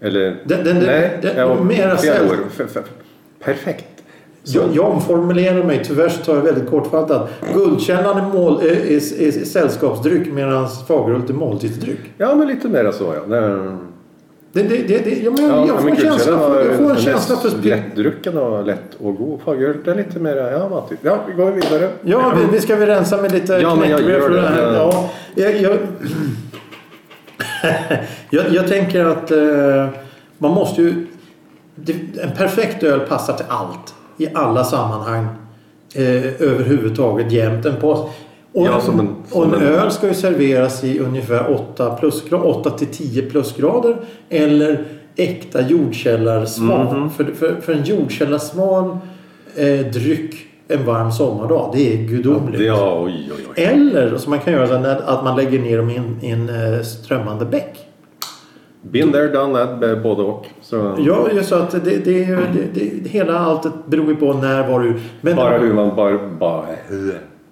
Eller 0.00 0.36
Den- 0.44 0.64
den- 0.64 0.76
nej, 0.78 1.18
den- 1.22 1.36
ja, 1.36 1.62
mera 1.64 1.96
fel 1.96 2.26
Perfekt. 3.44 3.84
Så, 4.42 4.58
Jag, 4.58 4.64
jag 4.76 4.90
omformulerar 4.90 5.64
mig, 5.64 5.84
tyvärr 5.84 6.08
så 6.08 6.24
tar 6.24 6.34
jag 6.34 6.42
väldigt 6.42 6.70
kortfattat. 6.70 7.30
Guldkällan 7.54 8.18
är, 8.18 8.32
mål, 8.32 8.60
är, 8.62 8.66
är, 8.66 8.96
är 9.22 9.44
sällskapsdryck 9.44 10.32
medan 10.32 10.68
Fagerhult 10.88 11.30
är 11.30 11.34
måltidsdryck. 11.34 12.00
ja, 12.18 12.34
men 12.34 12.48
lite 12.48 12.68
mera 12.68 12.92
så 12.92 13.14
ja. 13.28 13.36
Är, 13.36 13.76
Det, 14.56 14.62
det, 14.62 14.82
det, 14.88 14.98
det, 14.98 15.22
ja, 15.22 15.30
men 15.30 15.48
ja 15.48 15.66
jag 15.66 15.80
får 15.80 15.90
en 15.90 15.96
känsla 15.96 16.38
för, 16.38 16.64
jag 16.64 16.76
får 16.76 16.90
en 16.90 16.96
känsla 16.96 17.36
för 17.36 17.62
lättdrucken 17.62 18.38
och 18.38 18.66
lätt 18.66 18.94
och 18.98 19.16
god. 19.16 19.40
Fagerhult 19.40 19.88
är 19.88 19.94
lite 19.94 20.18
mera, 20.18 20.50
ja 20.50 20.68
vad 20.68 20.88
typ. 20.88 20.98
Ja, 21.02 21.18
vi 21.28 21.32
går 21.32 21.50
vidare. 21.50 21.90
Ja, 22.02 22.32
vi, 22.36 22.56
vi 22.56 22.60
ska 22.60 22.76
vi 22.76 22.86
rensa 22.86 23.22
med 23.22 23.32
lite 23.32 23.52
Ja, 23.52 23.74
men 23.74 23.90
jag 23.90 24.00
gör 24.00 24.20
för 24.20 24.30
det. 24.30 24.40
här. 24.40 24.74
Ja, 24.74 25.10
jag, 25.34 25.60
jag, 25.60 25.76
jag, 28.30 28.44
jag 28.52 28.68
tänker 28.68 29.04
att 29.04 29.30
eh, 29.30 29.88
man 30.38 30.50
måste 30.50 30.82
ju... 30.82 31.06
Det, 31.74 31.92
en 32.22 32.30
perfekt 32.36 32.82
öl 32.82 33.00
passar 33.00 33.34
till 33.34 33.46
allt. 33.48 33.94
I 34.18 34.28
alla 34.34 34.64
sammanhang. 34.64 35.26
Eh, 35.94 36.42
överhuvudtaget 36.42 37.32
jämt. 37.32 37.66
En 37.66 37.76
på, 37.76 38.10
och, 38.56 38.66
Ja, 38.66 38.80
som 38.80 39.00
en- 39.00 39.14
som 39.28 39.40
och 39.40 39.46
en, 39.56 39.62
öl 39.62 39.90
ska 39.90 40.08
ju 40.08 40.14
serveras 40.14 40.84
i 40.84 40.98
ungefär 40.98 41.54
8, 41.54 41.90
plusgrad, 42.00 42.40
8 42.42 42.70
till 42.70 42.86
10 42.86 43.22
plusgrader. 43.22 43.96
Eller 44.28 44.84
äkta 45.16 45.68
jordkällarsval. 45.68 46.96
Mhm. 46.96 47.10
För, 47.10 47.24
för, 47.24 47.54
för 47.60 47.72
en 47.72 47.84
jordkällarsval 47.84 48.96
eh, 49.56 49.86
dryck 49.92 50.34
en 50.68 50.84
varm 50.86 51.12
sommardag. 51.12 51.70
Det 51.74 51.92
är 51.92 51.96
gudomligt. 52.08 52.60
Ja, 52.62 53.00
oj, 53.04 53.30
oj, 53.36 53.44
oj. 53.56 53.62
Eller 53.64 54.16
som 54.16 54.30
man 54.30 54.38
kan 54.38 54.52
göra 54.52 54.66
så 54.66 54.74
här, 54.76 55.00
att 55.06 55.24
man 55.24 55.36
lägger 55.36 55.58
ner 55.58 55.76
dem 55.78 55.90
i 55.90 55.96
en, 55.96 56.16
i 56.22 56.30
en 56.30 56.48
eh, 56.48 56.82
strömmande 56.82 57.44
bäck. 57.44 57.78
Been 58.82 59.12
there, 59.12 59.28
done 59.28 59.58
that, 59.58 59.80
b- 59.80 59.96
både 59.96 60.22
och. 60.22 60.46
Så, 60.62 60.94
Ja, 60.98 61.28
just 61.34 61.48
så 61.48 61.54
att 61.54 61.70
det, 61.70 61.78
det, 61.80 62.24
det, 62.24 62.46
det, 62.74 63.08
hela 63.08 63.38
alltet 63.38 63.72
beror 63.86 64.06
ju 64.08 64.16
på 64.16 64.32
när, 64.32 64.68
var 64.68 64.80
du... 64.80 64.94
Men 65.20 65.36
Bara 65.36 65.58
hur 65.58 65.72
man 65.74 65.96
bara, 65.96 66.18
bara, 66.40 66.64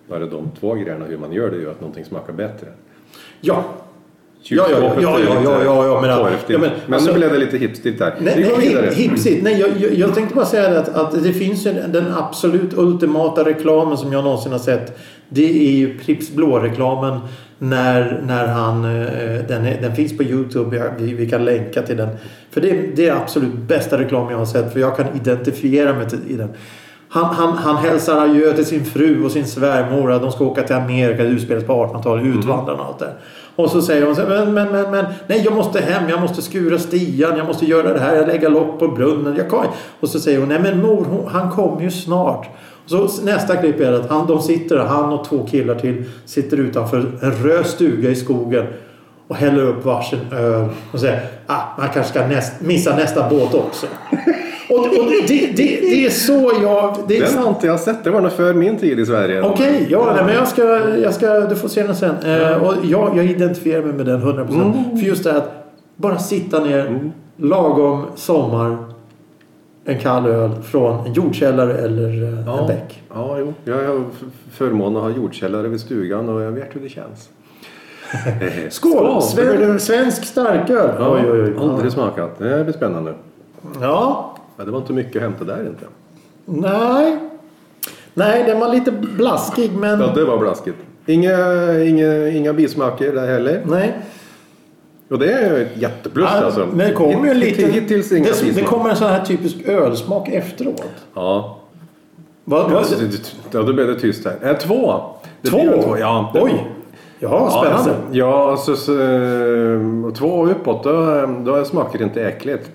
bara 0.09 0.27
de 0.27 0.51
två 0.61 0.75
grejerna 0.75 1.05
hur 1.05 1.19
man 1.19 1.33
gör 1.33 1.51
det 1.51 1.57
gör 1.57 1.71
att 1.71 1.81
någonting 1.81 2.05
smakar 2.05 2.33
bättre. 2.33 2.67
Ja. 3.41 3.65
Ja, 4.47 4.67
ja, 4.71 4.79
ja, 4.81 4.93
ja, 5.01 5.19
ja, 5.45 5.65
ja, 5.65 5.87
ja, 5.87 6.01
men- 6.01 6.11
ja, 6.47 6.59
men, 6.59 6.71
men 6.87 6.95
alltså- 6.95 7.13
nu 7.13 7.19
blev 7.19 7.33
det 7.33 7.39
lite 7.39 7.59
hipstigt 7.59 7.99
där. 7.99 8.15
Nej, 8.21 8.35
Vi 8.37 8.43
går 8.43 8.59
nej, 8.59 8.69
vidare. 8.69 8.87
hip- 8.87 8.95
hipsigt. 9.11 9.43
Nej, 9.45 9.61
jag, 9.61 9.71
jag, 9.79 9.95
jag 9.95 10.15
tänkte 10.15 10.35
bara 10.35 10.45
säga 10.47 10.79
att, 10.81 10.89
att 10.89 11.23
det 11.25 11.33
finns 11.33 11.67
ju 11.67 11.73
den 11.73 12.05
absolut 12.15 12.75
ultimata 12.79 13.45
reklamen 13.45 13.97
som 13.97 14.13
jag 14.13 14.25
någonsin 14.25 14.53
har 14.53 14.59
sett. 14.59 14.99
Det 15.29 15.69
är 15.69 15.73
ju 15.73 15.99
Pripps 15.99 16.31
Blå-reklamen 16.31 17.21
när, 17.59 18.23
när 18.27 18.47
han... 18.47 18.85
eh, 18.85 19.47
Den, 19.49 19.67
är, 19.67 19.83
den 19.83 19.95
finns 19.97 20.17
på 20.17 20.23
Youtube. 20.23 20.93
Vi, 20.99 21.15
vi 21.15 21.31
kan 21.31 21.45
länka 21.45 21.83
till 21.83 21.97
den. 21.97 22.09
För 22.51 22.61
det, 22.61 22.73
det 22.97 23.09
är 23.09 23.15
absolut 23.17 23.55
bästa 23.55 23.99
reklam 23.99 24.31
jag 24.31 24.39
har 24.39 24.47
sett. 24.47 24.73
För 24.73 24.81
jag 24.81 24.97
kan 24.97 25.07
identifiera 25.17 25.93
mig 25.93 26.07
i 26.29 26.33
den. 26.33 26.49
Han, 27.15 27.25
han, 27.25 27.59
han 27.59 27.77
hälsar 27.77 28.21
adjö 28.21 28.53
till 28.53 28.67
sin 28.67 28.85
fru 28.85 29.25
och 29.25 29.31
sin 29.31 29.47
svärmor. 29.47 30.13
att 30.13 30.23
De 30.23 30.33
ska 30.33 30.45
åka 30.45 30.63
till 30.63 30.77
Amerika. 30.77 31.23
Det 31.23 31.29
utspelas 31.29 31.65
på 31.65 31.73
1800-talet. 31.73 32.25
Utvandrarna 32.25 32.83
och 32.83 32.89
allt 32.89 32.99
det. 32.99 33.13
Och 33.57 33.71
så 33.71 33.83
säger 33.83 34.07
hon 34.07 34.17
så 34.17 34.23
här, 34.23 34.29
men, 34.29 34.55
men, 34.55 34.73
men, 34.73 34.91
men, 34.91 35.05
nej 35.27 35.43
jag 35.45 35.55
måste 35.55 35.81
hem, 35.81 36.09
jag 36.09 36.21
måste 36.21 36.43
skura 36.43 36.79
stian, 36.79 37.37
jag 37.37 37.47
måste 37.47 37.67
göra 37.67 37.93
det 37.93 38.01
här, 38.01 38.17
jag 38.17 38.27
lägger 38.27 38.51
lock 38.51 38.79
på 38.79 38.89
brunnen. 38.89 39.37
Jag 39.37 39.51
kan... 39.51 39.67
Och 40.01 40.09
så 40.09 40.21
säger 40.21 40.39
hon, 40.39 40.49
nej 40.49 40.61
men 40.61 40.83
mor, 40.83 41.05
hon, 41.05 41.29
han 41.29 41.51
kommer 41.51 41.83
ju 41.83 41.91
snart. 41.91 42.49
Och 42.85 43.11
så 43.11 43.25
nästa 43.25 43.57
klipp 43.57 43.81
är 43.81 43.93
att 43.93 44.11
han, 44.11 44.27
de 44.27 44.43
sitter, 44.43 44.79
han 44.79 45.13
och 45.13 45.25
två 45.25 45.47
killar 45.51 45.75
till, 45.75 46.05
sitter 46.25 46.57
utanför 46.57 46.99
en 47.23 47.33
röd 47.33 47.67
stuga 47.67 48.11
i 48.11 48.17
skogen 48.17 48.67
och 49.29 49.37
häller 49.37 49.63
upp 49.63 49.85
varsin 49.85 50.21
öl 50.33 50.69
och 50.93 51.01
säger, 51.01 51.21
ah, 51.47 51.63
man 51.79 51.89
kanske 51.89 52.13
ska 52.13 52.27
näst, 52.27 52.53
missa 52.61 52.97
nästa 52.97 53.29
båt 53.29 53.55
också. 53.55 53.87
Och 54.75 54.87
och 54.87 55.11
det, 55.11 55.27
det, 55.27 55.57
det, 55.57 56.07
är 56.07 56.11
så 56.11 56.53
jag... 56.63 56.97
Det 57.09 57.17
är, 57.17 57.21
Den 57.21 57.39
har 57.39 57.49
inte 57.49 57.67
jag 57.67 57.81
sett. 57.81 58.05
Det 58.05 58.11
var 58.11 58.21
nog 58.21 58.33
för 58.33 58.55
min 58.55 58.79
tid 58.79 59.01
i 59.01 59.07
Sverige. 59.07 59.43
Okej, 59.43 59.87
ja, 59.91 60.13
nej, 60.17 60.25
men 60.25 60.35
jag 60.35 60.49
ska, 60.49 60.63
jag 60.99 61.15
ska, 61.15 61.41
du 61.41 61.57
får 61.57 61.69
se 61.69 61.83
den 61.83 61.97
sen. 61.97 62.17
Eh, 62.25 62.63
och 62.63 62.75
jag, 62.85 63.17
jag 63.17 63.25
identifierar 63.25 63.83
mig 63.83 63.93
med 63.93 64.07
den 64.07 64.23
100%. 64.23 64.99
För 64.99 65.07
just 65.07 65.25
det 65.25 65.37
att 65.37 65.51
bara 65.97 66.19
sitta 66.19 66.65
ner 66.65 67.13
lagom 67.37 68.07
sommar. 68.15 68.77
En 69.85 69.99
kall 69.99 70.27
öl 70.27 70.51
från 70.63 71.07
en 71.07 71.13
jordkällare 71.13 71.79
eller 71.79 72.23
eh, 72.23 72.59
en 72.61 72.67
bäck. 72.67 73.03
Ja, 73.15 73.39
jo. 73.39 73.55
Jag 73.65 73.75
har 73.75 74.05
förmånen 74.51 74.97
att 74.97 75.03
ha 75.03 75.11
jordkällare 75.11 75.69
vid 75.69 75.81
stugan 75.81 76.29
och 76.29 76.43
jag 76.43 76.53
vet 76.53 76.77
hur 76.77 76.81
det 76.81 76.89
känns. 76.89 77.29
Eh, 78.27 78.71
Skål! 78.71 79.23
Sven, 79.23 79.81
svensk 79.81 80.25
starköl. 80.25 80.91
Ja, 80.99 81.15
Oj, 81.15 81.31
oj, 81.31 81.43
oj. 81.43 81.55
Aldrig 81.59 81.93
smakat. 81.93 82.39
Det 82.39 82.65
blir 82.65 82.75
spännande. 82.75 83.15
Ja, 83.81 84.34
Men 84.57 84.67
det 84.67 84.73
var 84.73 84.79
inte 84.79 84.93
mycket 84.93 85.17
att 85.17 85.23
hämta 85.23 85.45
där 85.45 85.67
inte. 85.67 85.85
nej. 86.45 87.19
Nej, 88.15 88.45
den 88.47 88.61
var 88.61 88.69
lite 88.75 88.93
blaskig 88.93 89.73
men... 89.73 90.01
Ja, 90.01 90.07
det 90.15 90.25
var 90.25 90.39
blaskigt. 90.39 90.77
Inga, 91.07 91.39
inga, 91.83 92.29
inga 92.29 92.53
bismaker 92.53 93.13
där 93.13 93.27
heller. 93.27 93.63
Nej. 93.67 93.93
Och 95.11 95.19
det 95.19 95.33
är 95.33 95.61
ett 95.61 95.77
jätteplus 95.77 96.29
Ja, 96.33 96.45
alltså. 96.45 96.67
Men 96.73 96.89
det 96.89 96.93
kommer 96.95 97.29
ju 97.29 97.35
liten... 97.35 97.71
Hittills 97.71 98.13
inga 98.13 98.25
det, 98.43 98.51
det 98.55 98.63
kommer 98.63 98.91
en 98.91 98.97
sån 98.97 99.09
här 99.09 99.25
typisk 99.25 99.57
ölsmak 99.69 100.29
efteråt. 100.29 100.85
Ja. 101.15 101.59
Vad, 102.45 102.71
vad, 102.71 102.85
Ja, 103.51 103.63
då 103.63 103.73
blev 103.73 103.87
det 103.87 103.95
tyst 104.01 104.25
här. 104.27 104.51
Äh, 104.51 104.57
två. 104.57 105.01
Det 105.43 105.49
Två? 105.51 105.59
två. 105.59 105.97
Ja, 105.99 106.31
det- 106.35 106.41
Oj! 106.43 106.67
Ja, 107.19 107.29
Ja, 107.31 107.51
spännande. 107.51 107.75
alltså, 107.77 107.95
ja 108.13 108.51
alltså, 108.51 108.77
så, 108.77 109.01
eh, 109.01 110.13
två 110.15 110.47
uppåt 110.47 110.85
då, 110.85 111.27
då 111.45 111.65
smakar 111.65 111.99
det 111.99 112.05
inte 112.05 112.25
äckligt. 112.27 112.71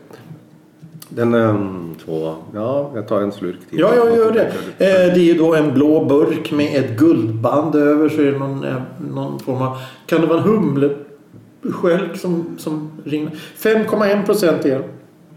Den 1.10 1.34
um, 1.34 1.96
två, 2.06 2.36
ja 2.54 2.92
jag 2.96 3.08
tar 3.08 3.22
en 3.22 3.32
slurk 3.32 3.70
till. 3.70 3.80
Ja, 3.80 3.96
jag 3.96 4.18
gör 4.18 4.32
det. 4.32 4.46
Eh, 4.46 5.14
det 5.14 5.20
är 5.20 5.24
ju 5.24 5.34
då 5.34 5.56
en 5.56 5.74
blå 5.74 6.06
burk 6.06 6.52
med 6.52 6.76
ett 6.76 6.98
guldband 7.00 7.76
över. 7.76 8.10
Så 8.10 8.22
är 8.22 8.32
det 8.32 8.40
någon, 8.40 8.64
eh, 8.64 8.76
någon 9.14 9.40
form 9.40 9.62
av... 9.62 9.78
Kan 10.06 10.22
det 10.22 10.28
vara 10.28 10.38
en 10.38 10.44
humleskälk 10.44 12.18
som, 12.18 12.56
som 12.58 12.92
ringer? 13.04 13.32
5,1 13.58 14.26
procent 14.26 14.66
är 14.66 14.84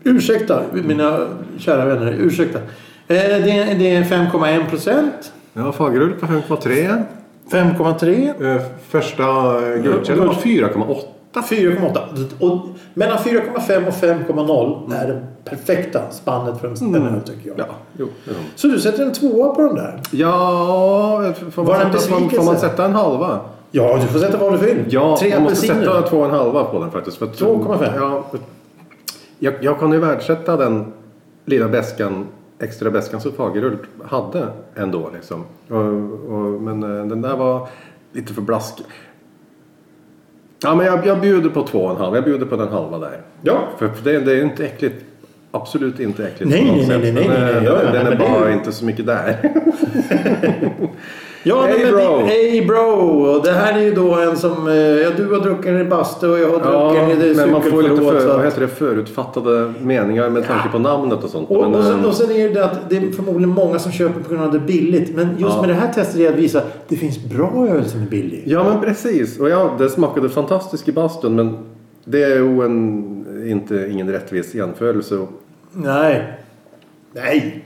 Ursäkta, 0.05 0.62
mina 0.73 1.26
kära 1.59 1.85
vänner. 1.85 2.17
Ursäkta. 2.19 2.59
Eh, 2.59 2.64
det, 3.07 3.50
är, 3.50 3.79
det 3.79 3.97
är 3.97 4.02
5,1 4.02 4.71
procent. 4.71 5.33
Ja, 5.52 5.73
Fagerhult 5.73 6.21
på 6.21 6.26
5,3. 6.26 7.05
5,3. 7.50 8.55
Eh, 8.55 8.62
första 8.88 9.25
guldkällan 9.83 10.26
var 10.26 10.35
4,8. 10.35 11.22
4,8. 11.41 12.27
Och 12.41 12.67
mellan 12.95 13.19
4,5 13.19 13.87
och 13.87 13.93
5,0 13.93 14.95
är 14.95 15.07
det 15.07 15.27
perfekta 15.45 16.11
spannet 16.11 16.61
för 16.61 16.69
en, 16.69 16.95
öl 16.95 17.21
tycker 17.21 17.49
jag. 17.49 17.59
Ja, 17.59 17.65
jo. 17.99 18.09
jo. 18.25 18.35
Så 18.55 18.69
du 18.69 18.81
sätter 18.81 19.05
en 19.07 19.12
tvåa 19.12 19.55
på 19.55 19.62
den 19.62 19.75
där? 19.75 20.01
Ja, 20.11 21.33
får 21.51 21.65
man, 21.65 21.93
sätta, 21.93 21.99
får, 22.31 22.45
man 22.45 22.59
sätta 22.59 22.85
en 22.85 22.95
halva? 22.95 23.41
Ja, 23.71 23.99
du 24.01 24.07
får 24.07 24.19
sätta 24.19 24.39
vad 24.39 24.53
du 24.53 24.59
vill. 24.67 24.85
Ja, 24.89 25.17
Tre 25.21 25.35
man 25.35 25.43
måste 25.43 25.67
sätta 25.67 26.03
två 26.03 26.19
och 26.19 26.25
en 26.25 26.31
halva 26.31 26.65
på 26.65 26.81
den 26.81 26.91
faktiskt. 26.91 27.17
för 27.17 27.27
att- 27.27 27.41
2,5. 27.41 27.89
Ja, 27.97 28.25
jag, 29.39 29.55
jag 29.61 29.79
kan 29.81 29.93
ju 29.93 29.99
värdesätta 29.99 30.57
den 30.57 30.93
lilla 31.45 31.69
bäskan, 31.69 32.27
extra 32.59 32.91
bäskan 32.91 33.21
som 33.21 33.33
Fagerhult 33.33 33.81
hade 34.05 34.47
ändå. 34.75 35.11
Liksom. 35.15 35.45
Och, 35.69 35.77
och, 36.35 36.62
men 36.62 36.83
eh, 36.83 37.07
den 37.07 37.23
där 37.23 37.37
var 37.37 37.69
lite 38.12 38.35
för 38.35 38.43
blaskig. 38.43 38.87
Ja, 40.62 40.75
men 40.75 40.87
jag, 40.87 41.07
jag 41.07 41.21
bjuder 41.21 41.50
på 41.50 41.66
två 41.66 41.78
och 41.78 41.90
en 41.90 41.97
halv. 41.97 42.14
Jag 42.14 42.25
bjuder 42.25 42.47
på 42.47 42.57
den 42.57 42.69
halva 42.69 42.99
där. 42.99 43.21
Ja. 43.42 43.69
För, 43.78 43.90
det, 44.04 44.19
det 44.19 44.33
är 44.33 44.37
ju 44.37 44.42
inte 44.42 44.64
äckligt. 44.66 45.04
Absolut 45.50 46.00
inte 46.00 46.26
äckligt 46.26 46.50
Nej, 46.50 46.61
på 46.61 46.66
något 46.66 46.76
nej, 46.76 46.87
sätt. 46.87 47.00
nej, 47.02 47.12
nej, 47.12 47.28
nej, 47.28 47.50
eh, 47.50 47.54
nej. 47.57 47.64
Ja, 47.64 47.92
den 47.92 48.04
nej, 48.07 48.16
det 48.16 48.25
är 48.25 48.31
bara 48.31 48.49
ju- 48.49 48.54
inte 48.54 48.73
så 48.73 48.85
mycket 48.85 49.07
där. 49.07 49.37
Ja, 51.45 51.63
Hey, 51.63 51.85
men 51.85 51.93
bro. 51.95 52.21
Hey 52.25 52.67
bro! 52.67 52.81
Och 53.27 53.45
det 53.45 53.53
här 53.53 53.79
är 53.79 53.83
ju 53.83 53.95
då 53.95 54.15
en 54.15 54.37
som... 54.37 54.69
eh, 54.69 54.75
Ja, 54.75 55.11
du 55.17 55.27
har 55.33 55.41
druckit 55.41 55.65
den 55.65 55.81
i 55.81 55.85
bastu 55.85 56.29
och 56.29 56.39
jag 56.39 56.47
har 56.49 56.53
druckit 56.53 56.73
Ja, 56.73 57.07
den 57.09 57.11
i 57.11 57.29
det 57.29 57.35
men 57.37 57.51
man 57.53 57.63
får 57.63 57.83
lite 57.83 57.97
för, 57.97 58.27
vad 58.37 58.45
heter 58.45 58.61
det, 58.61 58.69
förutfattade 58.69 59.73
meningar 59.81 60.31
med 60.31 60.47
tanke 60.47 60.69
på 60.69 60.79
namnet 60.79 61.25
och 61.25 61.31
sånt. 61.31 61.51
Och, 61.51 61.61
Men, 61.71 61.75
och, 61.75 61.85
sen, 61.85 62.01
eh, 62.01 62.07
och 62.07 62.15
sen 62.15 62.31
är 62.31 62.49
det 62.55 62.65
att 62.65 62.91
det 62.91 62.97
är 62.97 63.11
förmodligen 63.11 63.49
många 63.51 63.79
som 63.79 63.93
köper 63.93 64.21
på 64.21 64.29
grund 64.29 64.45
av 64.45 64.53
det 64.53 64.59
är 64.59 64.67
billigt. 64.67 65.15
Men 65.17 65.29
just 65.31 65.41
Ja. 65.41 65.61
med 65.61 65.71
det 65.71 65.75
här 65.75 65.93
testet 65.93 66.17
är 66.17 66.23
det 66.25 66.29
att 66.29 66.35
visa 66.35 66.59
att 66.59 66.89
det 66.89 66.97
finns 66.97 67.25
bra 67.25 67.69
öl 67.71 67.85
som 67.89 68.03
är 68.03 68.07
billig. 68.07 68.43
Ja 68.47 68.65
men 68.65 68.81
precis. 68.81 69.41
Och 69.41 69.49
ja, 69.49 69.75
det 69.79 69.89
smakade 69.91 70.29
fantastiskt 70.29 70.89
i 70.89 70.93
bastun 70.93 71.35
men 71.37 71.59
det 72.05 72.23
är 72.23 72.37
ju 72.37 72.63
en, 72.65 73.27
inte, 73.51 73.89
ingen 73.93 74.11
rättvis 74.13 74.55
jämförelse. 74.55 75.27
Nej. 75.73 76.33
Nej. 77.13 77.65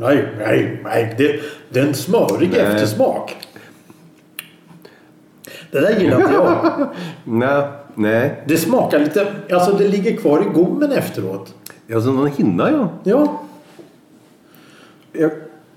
Nej, 0.00 0.28
nej, 0.38 0.80
nej. 0.84 1.14
Det, 1.18 1.40
det 1.70 1.80
är 1.80 1.86
en 1.86 1.94
smörig 1.94 2.50
Nej. 2.50 2.60
eftersmak. 2.60 3.36
Det 5.70 5.80
där 5.80 6.00
gillar 6.00 6.20
inte 6.20 6.32
jag. 6.32 6.88
Nej, 7.24 7.62
nej. 7.94 8.42
Det 8.46 8.56
smakar 8.56 8.98
lite... 8.98 9.26
Alltså 9.52 9.72
det 9.72 9.88
ligger 9.88 10.16
kvar 10.16 10.42
i 10.42 10.44
gommen 10.54 10.92
efteråt. 10.92 11.54
Alltså 11.94 12.10
någon 12.10 12.26
hinna 12.26 12.70
ja. 12.70 12.88
Ja. 13.04 13.40
Jag, 15.12 15.30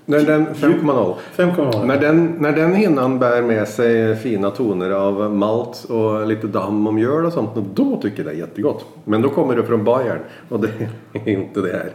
när 0.04 0.20
den, 0.20 0.46
5,0. 0.46 1.14
5,0. 1.36 1.86
När 1.86 2.00
den, 2.00 2.36
när 2.38 2.52
den 2.52 2.74
hinnan 2.74 3.18
bär 3.18 3.42
med 3.42 3.68
sig 3.68 4.16
fina 4.16 4.50
toner 4.50 4.90
av 4.90 5.34
malt 5.34 5.84
och 5.84 6.26
lite 6.26 6.46
damm 6.46 6.86
och 6.86 6.94
mjöl 6.94 7.26
och 7.26 7.32
sånt, 7.32 7.50
då 7.74 8.00
tycker 8.02 8.18
jag 8.18 8.26
det 8.26 8.30
är 8.30 8.38
jättegott. 8.38 8.84
Men 9.04 9.22
då 9.22 9.28
kommer 9.28 9.56
det 9.56 9.62
från 9.62 9.84
Bayern 9.84 10.20
och 10.48 10.60
det 10.60 10.68
är 11.12 11.28
inte 11.28 11.60
det 11.60 11.72
här. 11.72 11.92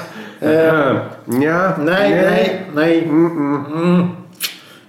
Eh, 0.40 0.96
Nja, 1.24 1.72
Nej, 1.78 2.10
nej, 2.10 2.62
nej. 2.74 3.04
Mm. 3.04 4.06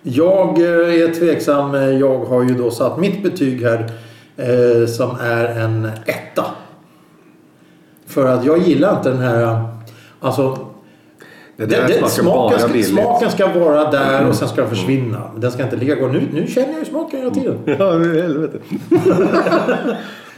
Jag 0.01 0.60
eh, 0.60 1.01
är 1.04 1.13
tveksam. 1.13 1.74
Jag 1.74 2.25
har 2.25 2.44
ju 2.44 2.56
då 2.56 2.72
satt 2.72 3.00
mitt 3.00 3.24
betyg 3.24 3.63
här 3.63 3.92
eh, 4.38 4.88
som 4.88 5.16
är 5.22 5.46
en 5.46 5.92
etta. 6.06 6.46
För 8.08 8.27
att 8.27 8.46
jag 8.46 8.58
gillar 8.58 8.98
inte 8.98 9.10
den 9.10 9.20
här... 9.20 9.63
Alltså... 10.20 10.58
Det 11.58 11.66
Det, 11.66 11.88
det, 11.88 12.10
smaken, 12.10 12.60
ska, 12.60 12.84
smaken 12.84 13.32
ska 13.32 13.48
vara 13.48 13.92
där 13.92 14.27
och 14.27 14.36
sen 14.36 14.48
ska 14.48 14.62
den 14.62 14.70
försvinna. 14.70 15.30
Men 15.32 15.42
Den 15.42 15.51
ska 15.51 15.63
inte 15.63 15.75
ligga 15.75 15.96
kvar. 15.96 16.10
Nu, 16.10 16.27
nu 16.34 16.48
känner 16.48 16.70
jag 16.70 16.80
ju 16.80 16.86
smaken 16.86 17.20
hela 17.20 17.32
tiden. 17.32 17.58
Ja, 17.80 17.92
helvete. 17.92 18.60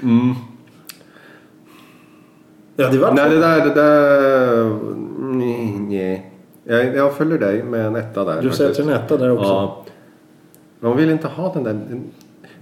Ja, 2.79 2.89
det 2.89 2.97
var 2.97 3.13
Nej, 3.13 3.29
det 3.29 3.39
där... 3.39 3.65
Det 3.65 3.73
där 3.73 4.75
nej, 5.19 5.79
nej. 5.79 6.31
Jag, 6.63 6.95
jag 6.95 7.13
följer 7.13 7.37
dig 7.37 7.63
med 7.63 7.85
en 7.85 7.95
etta 7.95 8.23
där. 8.25 8.41
Du 8.41 8.51
sätter 8.51 8.83
en 8.83 8.89
etta 8.89 9.17
där 9.17 9.31
också. 9.31 9.49
Ja. 9.49 9.85
Man 10.79 10.97
vill 10.97 11.09
inte 11.09 11.27
ha 11.27 11.53
den 11.53 11.63
där... 11.63 12.01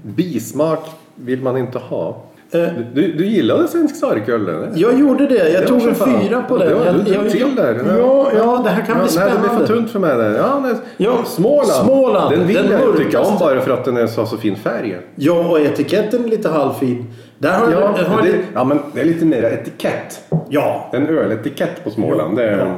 Bismak 0.04 0.80
vill 1.16 1.42
man 1.42 1.58
inte 1.58 1.78
ha. 1.80 2.24
Eh, 2.52 2.68
Du, 2.94 3.12
du 3.14 3.26
gillade 3.26 3.68
svensk 3.68 3.96
starköl 3.96 4.42
eller? 4.50 4.70
Jag 4.76 5.00
gjorde 5.00 5.28
det. 5.28 5.50
Jag 5.50 5.64
Ja, 5.64 5.68
tog 5.68 5.82
en 5.88 5.96
fan. 5.96 6.22
fyra 6.22 6.42
på 6.42 6.56
Ja, 6.56 6.60
den. 6.66 6.78
du 6.78 6.84
Jag- 6.86 7.06
drog 7.06 7.26
jag- 7.26 7.32
till 7.32 7.56
där. 7.56 7.82
Ja, 8.00 8.32
ja, 8.38 8.62
det 8.64 8.70
här 8.70 8.86
kan 8.86 8.94
bli 8.96 9.02
Nej, 9.02 9.10
spännande. 9.10 9.36
det 9.50 9.56
blir 9.58 9.66
för 9.68 9.74
tunt 9.76 9.92
för 9.92 10.00
mig 10.00 10.18
där. 10.18 10.36
Ja, 10.38 10.60
nej. 10.64 10.74
Ja, 10.98 11.18
Småland. 11.26 11.68
Småland, 11.68 12.32
Den 12.36 12.48
vill 12.48 12.56
den 12.56 12.72
jag 12.72 12.98
tycka 12.98 13.20
om 13.22 13.38
bara 13.40 13.62
för 13.62 13.72
att 13.72 13.86
den 13.86 13.98
är 13.98 14.08
så, 14.08 14.26
så 14.26 14.38
fin 14.38 14.56
färg. 14.56 14.98
Ja, 15.16 15.50
och 15.50 15.60
etiketten 15.60 16.26
är 16.26 16.30
lite 16.30 16.50
halvfin. 16.50 17.06
Där 17.40 17.52
har 17.52 17.72
Ja, 17.72 17.94
du... 17.98 18.04
Har 18.04 18.22
det, 18.22 18.28
du 18.28 18.38
ja, 18.54 18.64
men 18.64 18.80
det 18.94 19.02
är 19.02 19.06
lite 19.06 19.26
mer 19.26 19.44
etikett. 19.44 20.22
ja. 20.50 20.90
En 20.94 21.08
öletikett 21.08 21.84
på 21.84 21.90
Småland. 21.90 22.38
Det 22.38 22.44
är, 22.50 22.58
Ja. 22.58 22.76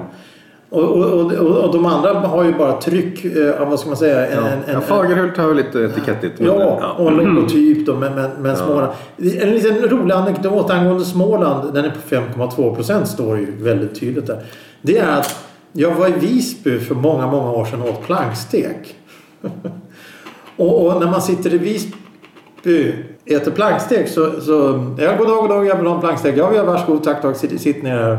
Och, 0.72 0.84
och, 0.84 1.32
och, 1.32 1.58
och 1.64 1.74
de 1.74 1.86
andra 1.86 2.14
har 2.14 2.44
ju 2.44 2.54
bara 2.54 2.82
tryck, 2.82 3.26
eh, 3.26 3.70
vad 3.70 3.80
ska 3.80 3.90
man 3.90 3.98
säga? 3.98 4.28
En, 4.28 4.44
Ja. 4.44 4.50
en, 4.50 4.60
ja, 4.68 4.74
en, 4.74 4.82
Fagerhult 4.82 5.38
har 5.38 5.48
ju 5.48 5.54
lite 5.54 5.80
etikettigt. 5.80 6.40
men- 6.40 6.48
Ja, 6.48 6.96
och 6.98 7.08
en 7.08 7.16
logotyp 7.18 7.86
då. 7.86 7.96
Men, 7.96 8.16
men, 8.16 8.30
men 8.40 8.56
Småland. 8.56 8.92
En 9.18 9.50
liten 9.52 9.90
rolig 9.90 10.14
anekdot 10.14 10.70
angående 10.72 11.06
Småland. 11.06 11.74
Den 11.74 11.86
är 11.86 11.90
på 11.90 12.16
5,2 12.16 12.76
procent 12.76 13.08
står 13.08 13.38
ju 13.38 13.48
väldigt 13.60 14.00
tydligt 14.00 14.28
där. 14.28 14.44
Det 14.82 14.98
är 14.98 15.18
att 15.20 15.46
jag 15.72 15.92
var 15.96 16.08
i 16.08 16.12
Visby 16.12 16.80
för 16.80 16.96
många, 16.96 17.28
många 17.28 17.52
år 17.52 17.66
sedan 17.66 17.82
och 17.82 17.90
åt 17.90 18.04
plankstek. 18.06 18.96
och, 20.58 20.86
och 20.86 21.00
när 21.02 21.12
man 21.12 21.22
sitter 21.22 21.54
i 21.54 21.58
Visby 21.58 22.94
äter 23.26 23.52
plankstek 23.52 24.08
så, 24.10 24.42
så 24.42 24.54
ja, 25.00 25.12
god 25.18 25.28
dag, 25.28 25.42
god 25.42 25.50
dag, 25.50 25.66
jag 25.66 25.76
vill 25.76 25.86
ha 25.88 25.96
en 25.96 26.02
plankstek. 26.02 26.38
Ja, 26.38 26.52
ja, 26.56 26.64
varsågod, 26.64 27.04
tack, 27.04 27.22
tack. 27.22 27.36
Sitt, 27.38 27.62
sitt 27.62 27.84
ner 27.84 27.98
här 27.98 28.18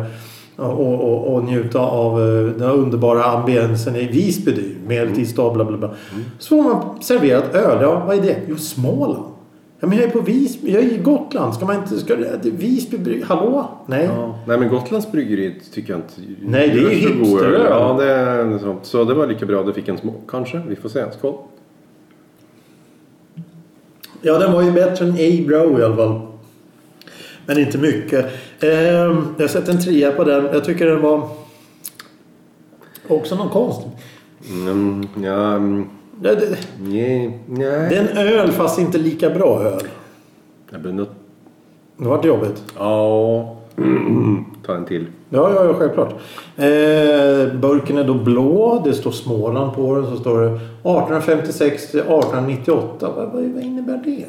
och, 0.61 1.05
och, 1.13 1.35
och 1.35 1.45
njuta 1.45 1.79
av 1.81 2.21
eh, 2.21 2.45
den 2.59 2.71
underbara 2.71 3.25
ambiensen 3.25 3.97
i 3.97 4.07
Visby. 4.07 4.53
ju 4.53 4.75
Medeltidsstad, 4.87 5.51
bla 5.55 5.65
bla 5.65 5.77
bla. 5.79 5.91
Så 6.39 6.49
får 6.49 6.63
man 6.75 7.03
serverat 7.03 7.55
öl. 7.55 7.79
Ja, 7.83 8.03
vad 8.07 8.17
är 8.19 8.23
det? 8.23 8.37
Jo, 8.49 8.57
Småland. 8.57 9.25
Ja, 9.83 9.87
men 9.89 9.99
jag 9.99 10.07
är 10.07 10.11
på 10.11 10.21
Visby. 10.21 10.73
Jag 10.73 10.83
är 10.83 10.93
i 10.93 10.97
Gotland. 10.99 11.55
Ska 11.55 11.67
man 11.67 11.77
inte... 11.77 11.99
Ska, 11.99 12.17
Visby... 12.43 12.97
bry- 12.99 13.25
Hallå? 13.25 13.69
Nej. 13.87 14.09
Ja. 14.17 14.35
Nej 14.47 14.59
men 14.59 14.69
Gotlands 14.69 15.13
bryggeri 15.13 15.55
tycker 15.75 15.93
jag 15.93 15.99
inte 16.01 16.15
Nej, 16.43 16.69
det 16.69 16.75
är 16.75 16.91
ju 16.91 17.01
gör 17.03 17.09
så 17.09 17.15
god 17.19 17.27
hipster, 17.27 17.47
öl. 17.49 17.67
ja. 17.71 17.97
Det 17.99 18.11
är 18.11 18.59
så. 18.59 18.77
Så 18.83 19.05
det 19.05 19.15
var 19.15 19.27
lika 19.27 19.47
bra 19.47 19.63
du 19.63 19.73
fick 19.73 19.89
en 19.89 19.99
små. 19.99 20.13
Kanske. 20.29 20.61
Vi 20.69 20.77
får 20.77 20.89
se. 20.89 21.05
Skål. 21.19 21.35
Ja, 24.23 24.39
den 24.39 24.53
var 24.53 24.63
ju 24.63 24.73
bättre 24.73 25.05
än 25.05 25.13
A-Bro 25.13 25.79
i 25.81 25.83
alla 25.85 25.97
fall. 25.97 26.21
Men 27.51 27.59
inte 27.59 27.79
mycket. 27.79 28.25
Ehm, 28.61 29.35
jag 29.37 29.45
har 29.45 29.49
sett 29.49 29.69
en 29.69 29.81
trea 29.81 30.13
på 30.13 30.25
den. 30.25 30.45
Jag 30.53 30.65
tycker 30.65 30.87
den 30.87 31.03
var... 31.03 31.29
Också 33.09 33.35
någon 33.35 33.49
konst. 33.49 33.81
Mm, 34.51 35.09
ja, 35.23 35.55
mm, 35.55 35.89
Det, 36.21 36.35
det, 36.35 36.59
nej, 36.81 37.39
det 37.47 37.65
är 37.65 37.87
nej. 37.87 38.11
en 38.11 38.19
öl 38.19 38.53
fast 38.53 38.79
inte 38.79 38.99
lika 38.99 39.31
bra 39.31 39.63
öl. 39.63 39.83
Jag 40.71 40.81
blir 40.81 40.93
nog... 40.93 41.07
Det 41.97 42.09
vart 42.09 42.25
jobbigt. 42.25 42.63
Ja. 42.79 43.57
Ta 44.67 44.75
en 44.75 44.85
till. 44.85 45.07
Ja, 45.31 45.53
ja, 45.55 45.65
ja 45.65 45.75
självklart. 45.75 46.13
Eh, 46.57 47.55
burken 47.61 47.99
är 47.99 48.05
då 48.05 48.15
blå. 48.15 48.83
Det 48.85 48.93
står 48.93 49.11
Småland 49.11 49.75
på 49.75 49.95
den. 49.95 50.07
Så 50.07 50.17
står 50.17 50.41
det 50.41 50.47
1856 50.47 51.91
till 51.91 52.01
1898. 52.01 53.13
Vad, 53.17 53.33
vad, 53.33 53.63
innebär 53.63 54.03
det? 54.05 54.27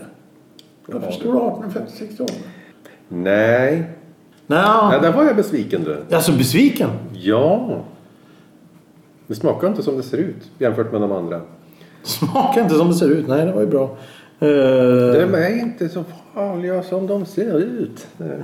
Varför 0.86 1.12
står 1.12 1.34
det 1.34 1.40
1856 1.40 2.16
till 2.16 2.26
18? 2.26 2.36
Nej. 3.12 3.84
Nej, 4.48 4.90
Nej, 4.90 5.00
där 5.02 5.12
var 5.12 5.24
jag 5.24 5.36
besviken 5.36 5.84
du. 5.84 6.16
alltså 6.16 6.32
besviken. 6.32 6.90
Ja. 7.14 7.80
Det 9.28 9.36
smakar 9.36 9.68
inte 9.68 9.84
som 9.84 9.98
det 9.98 10.04
ser 10.04 10.18
ut 10.18 10.52
jämfört 10.60 10.92
med 10.92 11.02
de 11.02 11.12
andra. 11.12 11.42
Smakar 12.04 12.62
inte 12.62 12.76
som 12.76 12.88
det 12.88 12.94
ser 12.94 13.10
ut. 13.10 13.28
Nej, 13.28 13.46
det 13.46 13.52
var 13.52 13.62
ju 13.62 13.68
bra. 13.68 13.84
Eh, 14.40 14.48
De 15.14 15.36
är 15.36 15.60
inte 15.60 15.90
så 15.90 16.04
farliga 16.34 16.84
som 16.84 17.08
de 17.08 17.26
ser 17.26 17.58
ut. 17.60 18.08
ja, 18.18 18.36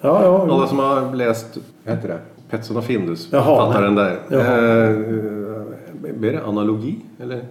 ja. 0.00 0.42
Alla 0.42 0.66
som 0.66 0.78
har 0.78 1.14
läst, 1.16 1.58
vad 1.84 1.94
heter 1.96 2.08
det? 2.08 2.18
Petson 2.50 2.76
och 2.76 2.84
Findus. 2.84 3.28
Jaha, 3.32 3.66
fattar 3.66 3.82
den 3.82 3.94
där. 3.94 4.18
Jaha. 4.30 4.42
Eh, 4.42 4.90
eh, 4.90 6.14
blir 6.18 6.32
det 6.32 6.42
analogi? 6.44 6.96
Eller? 7.22 7.44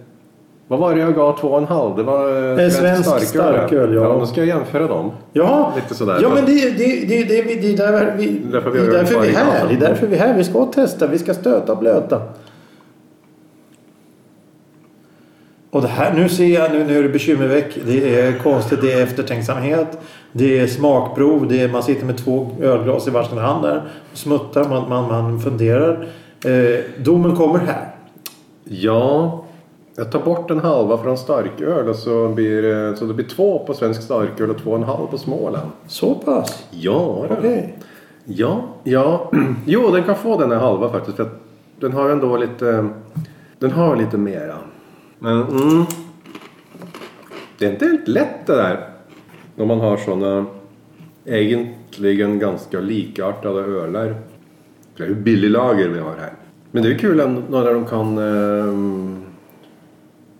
Vad 0.72 0.80
var 0.80 0.94
det 0.94 1.00
jag 1.00 1.14
gav 1.14 1.38
två 1.38 1.48
och 1.48 1.58
en 1.58 1.66
halv? 1.66 1.96
Det 1.96 2.02
var 2.02 2.58
eh, 2.58 2.64
Eh, 2.64 2.70
svensk 2.70 3.26
starköl, 3.26 3.94
ja. 3.94 4.02
ja. 4.02 4.18
Då 4.18 4.26
ska 4.26 4.40
jag 4.40 4.48
jämföra 4.48 4.86
dem. 4.86 5.10
Ja, 5.32 5.72
Lite 5.76 5.94
sådär. 5.94 6.18
ja 6.22 6.28
men 6.28 6.44
det, 6.44 6.52
det, 6.52 7.06
det, 7.06 7.24
det, 7.24 7.42
det, 7.42 7.54
det 7.54 7.72
är 7.72 7.76
där 7.76 8.14
vi, 8.16 8.42
Därför 8.52 8.70
vi 8.70 8.78
det 8.78 8.86
är 8.86 8.90
därför 8.90 9.20
vi 9.20 9.28
är 9.28 9.32
här. 9.32 9.68
Det 9.68 9.74
är 9.74 9.80
därför 9.80 10.06
vi 10.06 10.16
är 10.16 10.20
här. 10.20 10.34
Vi 10.34 10.44
ska 10.44 10.66
testa. 10.66 11.06
Vi 11.06 11.18
ska 11.18 11.34
stöta 11.34 11.72
och 11.72 11.78
blöta. 11.78 12.22
Och 15.70 15.82
det 15.82 15.88
här, 15.88 16.14
nu 16.14 16.28
ser 16.28 16.46
jag, 16.46 16.72
nu, 16.72 16.84
nu 16.84 16.98
är 16.98 17.02
det 17.02 17.08
bekymmerväck. 17.08 17.78
Det 17.86 18.20
är 18.20 18.38
konstigt, 18.38 18.80
det 18.82 18.92
är 18.92 19.02
eftertänksamhet. 19.02 19.98
Det 20.32 20.58
är 20.58 20.66
smakprov. 20.66 21.48
Det 21.48 21.62
är, 21.62 21.68
man 21.68 21.82
sitter 21.82 22.06
med 22.06 22.24
två 22.24 22.50
ölglas 22.62 23.08
i 23.08 23.10
varsin 23.10 23.38
hand 23.38 23.64
där. 23.64 23.82
Smuttar, 24.12 24.68
man, 24.68 24.88
man, 24.88 25.08
man 25.08 25.40
funderar. 25.40 26.08
Eh, 26.44 26.80
domen 27.04 27.36
kommer 27.36 27.58
här. 27.58 27.88
Ja, 28.64 29.41
jag 29.96 30.12
tar 30.12 30.20
bort 30.20 30.50
en 30.50 30.58
halva 30.60 30.98
från 30.98 31.18
starköl 31.18 31.88
och 31.88 31.96
så 31.96 32.28
blir, 32.28 32.62
det- 32.62 32.96
så 32.96 33.04
det 33.04 33.14
blir 33.14 33.26
två 33.26 33.58
på 33.58 33.74
svensk 33.74 34.02
starköl 34.02 34.50
och 34.50 34.58
två 34.58 34.70
och 34.70 34.76
en 34.76 34.82
halv 34.82 35.06
på 35.06 35.18
Småland. 35.18 35.70
Så 35.86 36.14
pass? 36.14 36.64
Ja. 36.70 37.26
Okej. 37.30 37.78
Ja, 38.24 38.62
ja. 38.84 39.30
Jo, 39.66 39.90
den 39.90 40.04
kan 40.04 40.16
få 40.16 40.38
den 40.38 40.50
här 40.52 40.58
halva 40.58 40.88
faktiskt. 40.92 41.16
För 41.16 41.22
att 41.24 41.40
den 41.80 41.92
har 41.92 42.10
ändå 42.10 42.36
lite... 42.36 42.88
Den 43.58 43.70
har 43.70 43.96
lite 43.96 44.18
mera. 44.18 44.54
Men 45.18 45.42
mm, 45.42 45.84
det 47.58 47.66
är 47.66 47.70
inte 47.72 47.86
helt 47.86 48.08
lätt 48.08 48.46
det 48.46 48.56
där. 48.56 48.88
När 49.56 49.66
man 49.66 49.80
har 49.80 49.96
såna 49.96 50.46
egentligen 51.24 52.38
ganska 52.38 52.80
likartade 52.80 53.60
ölar. 53.60 54.14
Det 54.96 55.02
är 55.02 55.08
ju 55.08 55.14
billig 55.14 55.50
lager 55.50 55.88
vi 55.88 55.98
har 55.98 56.14
här. 56.20 56.32
Men 56.70 56.82
det 56.82 56.88
är 56.92 56.98
kul 56.98 57.20
ändå 57.20 57.42
när 57.48 57.74
de 57.74 57.84
kan 57.86 58.18
eh, 58.18 59.21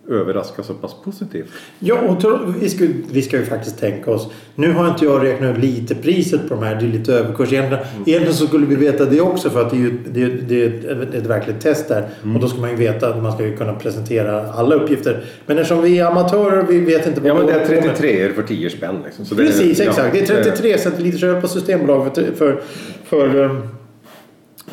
överraska 0.09 0.63
så 0.63 0.73
pass 0.73 0.95
positivt. 1.03 1.45
Ja, 1.79 1.95
och 1.95 2.55
vi 2.61 2.69
ska, 2.69 2.85
vi 3.11 3.21
ska 3.21 3.37
ju 3.37 3.45
faktiskt 3.45 3.79
tänka 3.79 4.11
oss. 4.11 4.27
Nu 4.55 4.71
har 4.71 4.89
inte 4.89 5.05
jag 5.05 5.23
räknat 5.23 5.57
ut 5.57 5.63
lite 5.63 5.95
priset 5.95 6.49
på 6.49 6.55
de 6.55 6.63
här. 6.63 6.75
Det 6.75 6.85
är 6.85 6.87
lite 6.87 7.13
överkurs. 7.13 7.53
Egentligen, 7.53 7.83
egentligen 8.05 8.33
så 8.33 8.47
skulle 8.47 8.65
vi 8.65 8.75
veta 8.75 9.05
det 9.05 9.21
också 9.21 9.49
för 9.49 9.61
att 9.61 9.69
det 9.69 9.75
är 9.75 9.79
ju 9.79 9.91
det, 10.13 10.27
det 10.27 10.63
är 10.63 11.15
ett, 11.15 11.25
verkligt 11.25 11.59
test 11.61 11.87
där. 11.87 12.05
Och 12.35 12.39
då 12.41 12.47
ska 12.47 12.59
man 12.61 12.69
ju 12.69 12.75
veta 12.75 13.09
att 13.09 13.23
man 13.23 13.31
ska 13.31 13.43
ju 13.43 13.57
kunna 13.57 13.73
presentera 13.73 14.51
alla 14.51 14.75
uppgifter. 14.75 15.23
Men 15.45 15.57
eftersom 15.57 15.83
vi 15.83 15.99
är 15.99 16.05
amatörer 16.05 16.63
vi 16.63 16.79
vet 16.79 17.07
inte 17.07 17.21
vad 17.21 17.29
Ja 17.29 17.33
men 17.33 17.45
det 17.45 17.51
är 17.53 17.59
håller 17.59 17.81
på 17.81 17.87
med. 17.87 17.95
33 17.95 18.33
för 18.33 18.43
10 18.43 18.69
spänn 18.69 18.95
liksom. 19.05 19.37
Det 19.37 19.43
är- 19.43 19.47
Precis, 19.47 19.79
ja, 19.79 19.85
exakt. 19.85 20.13
Det 20.13 20.29
är 20.29 20.43
33 20.43 20.77
centiliters 20.77 21.23
öl 21.23 21.41
på 21.41 21.47
Systembolaget 21.47 22.15
för, 22.15 22.31
för, 22.35 22.61
för 23.05 23.35
um, 23.35 23.61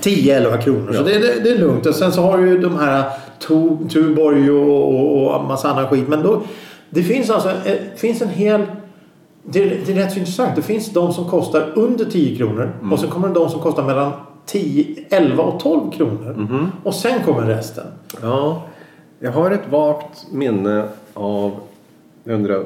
10-11 0.00 0.62
kronor. 0.62 0.92
Så 0.92 0.98
Ja. 0.98 1.02
det, 1.02 1.18
det, 1.18 1.40
det 1.40 1.50
är 1.50 1.58
lugnt. 1.58 1.86
Och 1.86 1.94
sen 1.94 2.12
så 2.12 2.22
har 2.22 2.38
du 2.38 2.48
ju 2.48 2.58
de 2.58 2.76
här 2.78 3.10
Tu- 3.38 3.88
Tuborg 3.88 4.50
och, 4.50 4.94
och, 4.94 5.34
och 5.36 5.44
massa 5.44 5.70
annan 5.70 5.86
skit. 5.88 6.08
Men 6.08 6.22
då, 6.22 6.42
det 6.90 7.02
finns 7.02 7.30
alltså 7.30 7.52
det 7.64 8.00
finns 8.00 8.22
en 8.22 8.28
hel... 8.28 8.62
Det, 9.42 9.62
är- 9.62 9.78
det 9.86 9.92
är 9.92 9.96
rätt 9.96 10.12
så 10.12 10.18
intressant. 10.18 10.56
Det 10.56 10.62
finns 10.62 10.90
de 10.92 11.12
som 11.12 11.24
kostar 11.28 11.72
under 11.74 12.04
10 12.04 12.36
kronor. 12.36 12.72
Mm. 12.80 12.92
Och 12.92 12.98
sen 12.98 13.10
kommer 13.10 13.28
det 13.28 13.34
de 13.34 13.48
som 13.48 13.60
kostar 13.60 13.82
mellan 13.82 14.12
10, 14.46 15.04
11 15.10 15.42
och 15.42 15.60
12 15.60 15.90
kronor. 15.90 16.34
Mhm. 16.38 16.66
Och 16.84 16.94
sen 16.94 17.22
kommer 17.24 17.42
resten. 17.42 17.86
Ja, 18.22 18.62
jag 19.20 19.32
har 19.32 19.50
ett 19.50 19.70
vagt 19.70 20.26
minne 20.32 20.88
av, 21.14 21.52
jag 22.24 22.34
undrar, 22.34 22.64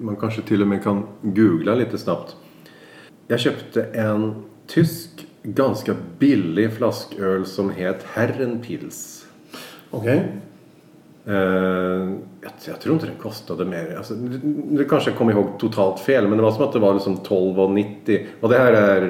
man 0.00 0.16
kanske 0.16 0.42
till 0.42 0.62
och 0.62 0.68
med 0.68 0.82
kan 0.82 1.02
googla 1.22 1.74
lite 1.74 1.98
snabbt. 1.98 2.36
Jag 3.28 3.40
köpte 3.40 3.82
en 3.84 4.34
tysk 4.66 5.25
ganska 5.54 5.94
billig 6.18 6.72
flasköl 6.72 7.46
som 7.46 7.70
het 7.70 8.02
Herrenpils. 8.12 9.26
Okej? 9.90 10.32
Eh, 11.26 11.34
jag, 11.34 12.52
jag 12.66 12.80
tror 12.80 12.94
inte 12.94 13.06
den 13.06 13.14
kostade 13.22 13.64
mer. 13.64 13.94
Alltså, 13.96 14.14
nu- 14.14 14.40
nu 14.70 14.84
kanske 14.84 15.10
jag 15.10 15.18
kommer 15.18 15.32
ihåg 15.32 15.46
totalt 15.58 16.00
fel 16.00 16.28
men 16.28 16.36
det 16.38 16.42
var 16.44 16.52
som 16.52 16.64
att 16.64 16.72
det 16.72 16.78
var 16.78 16.94
liksom 16.94 17.16
12,90 17.16 18.20
och 18.40 18.48
det 18.48 18.58
här 18.58 18.72
är... 18.72 19.00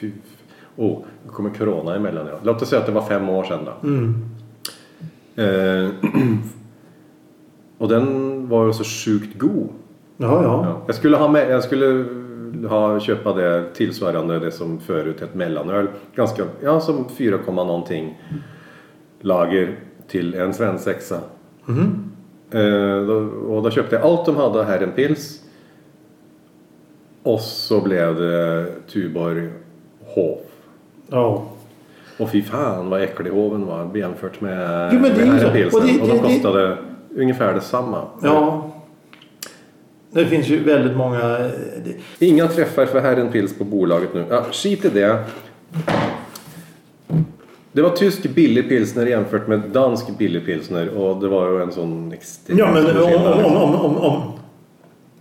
Fy, 0.00 0.10
oh, 0.76 0.98
nu 1.26 1.30
kommer 1.32 1.50
corona 1.50 1.94
emellan. 1.96 2.26
Ja. 2.26 2.38
Låt 2.42 2.62
oss 2.62 2.68
säga 2.68 2.80
att 2.80 2.86
det 2.86 2.92
var 2.92 3.02
fem 3.02 3.28
år 3.28 3.44
sedan 3.44 3.60
då. 3.64 3.88
Mm. 3.88 4.14
Eh, 5.36 5.90
och 7.78 7.88
den 7.88 8.48
var 8.48 8.66
ju 8.66 8.72
så 8.72 8.84
sjukt 8.84 9.38
god. 9.38 9.68
Jaha, 10.16 10.42
ja. 10.42 10.64
Ja. 10.66 10.82
Jag 10.86 10.94
skulle 10.96 11.16
ha 11.16 11.28
med, 11.28 11.50
jag 11.50 11.64
skulle 11.64 12.04
ha 12.68 13.00
köpa 13.00 13.32
det 13.32 13.74
tillsvarande 13.74 14.38
det 14.38 14.50
som 14.50 14.80
förut 14.80 15.22
ett 15.22 15.34
mellanöl. 15.34 15.86
Ganska, 16.14 16.42
ja 16.62 16.80
som 16.80 17.08
4, 17.08 17.38
komma 17.38 17.64
någonting 17.64 18.18
lager 19.20 19.78
till 20.08 20.34
en 20.34 20.54
svensexa. 20.54 21.20
Mhm. 21.66 22.10
Eh, 22.50 23.06
då, 23.06 23.14
och 23.54 23.62
då 23.62 23.70
köpte 23.70 23.96
jag 23.96 24.04
allt 24.04 24.26
de 24.26 24.36
hade 24.36 24.64
här 24.64 24.80
en 24.80 24.92
pils. 24.92 25.42
Och 27.22 27.40
så 27.40 27.80
blev 27.80 28.16
det 28.20 28.66
Tuborg 28.92 29.48
Hof. 30.04 30.40
ja. 31.10 31.42
Och 32.18 32.30
fy 32.30 32.42
fan 32.42 32.90
vad 32.90 33.02
äcklig 33.02 33.30
hoven 33.30 33.66
var 33.66 33.96
jämfört 33.96 34.40
med, 34.40 34.90
Jo, 34.92 34.98
det 35.02 35.08
med 35.08 35.34
ju 35.34 35.40
så. 35.40 35.48
Herrenpilsen. 35.48 35.80
Och 35.80 36.02
Och, 36.02 36.08
det- 36.08 36.12
de 36.14 36.18
det- 36.22 36.28
det- 36.28 36.34
kostade 36.34 36.76
ungefär 37.16 37.54
detsamma. 37.54 38.02
Ja. 38.22 38.70
Det 40.12 40.26
finns 40.26 40.48
ju 40.48 40.64
väldigt 40.64 40.96
många... 40.96 41.18
det- 42.18 42.26
Inga 42.26 42.48
träffar 42.48 42.86
för 42.86 43.00
Herrenpils 43.00 43.58
på 43.58 43.64
bolaget 43.64 44.14
nu. 44.14 44.24
Ja, 44.30 44.44
skit 44.52 44.84
i 44.84 44.88
det. 44.88 45.24
Det 47.72 47.82
var 47.82 47.90
tysk 47.90 48.22
billig 48.34 48.68
pilsner 48.68 49.06
jämfört 49.06 49.48
med 49.48 49.60
dansk 49.60 50.18
billig 50.18 50.46
pilsner 50.46 50.88
och 50.88 51.20
det 51.20 51.28
var 51.28 51.50
ju 51.50 51.62
en 51.62 51.72
sån 51.72 52.12
extrem 52.12 52.58
Ja, 52.58 52.72
men 52.72 52.86
om, 52.96 53.14
om, 53.44 53.56
om, 53.56 53.74
om, 53.74 53.96
om, 53.96 54.22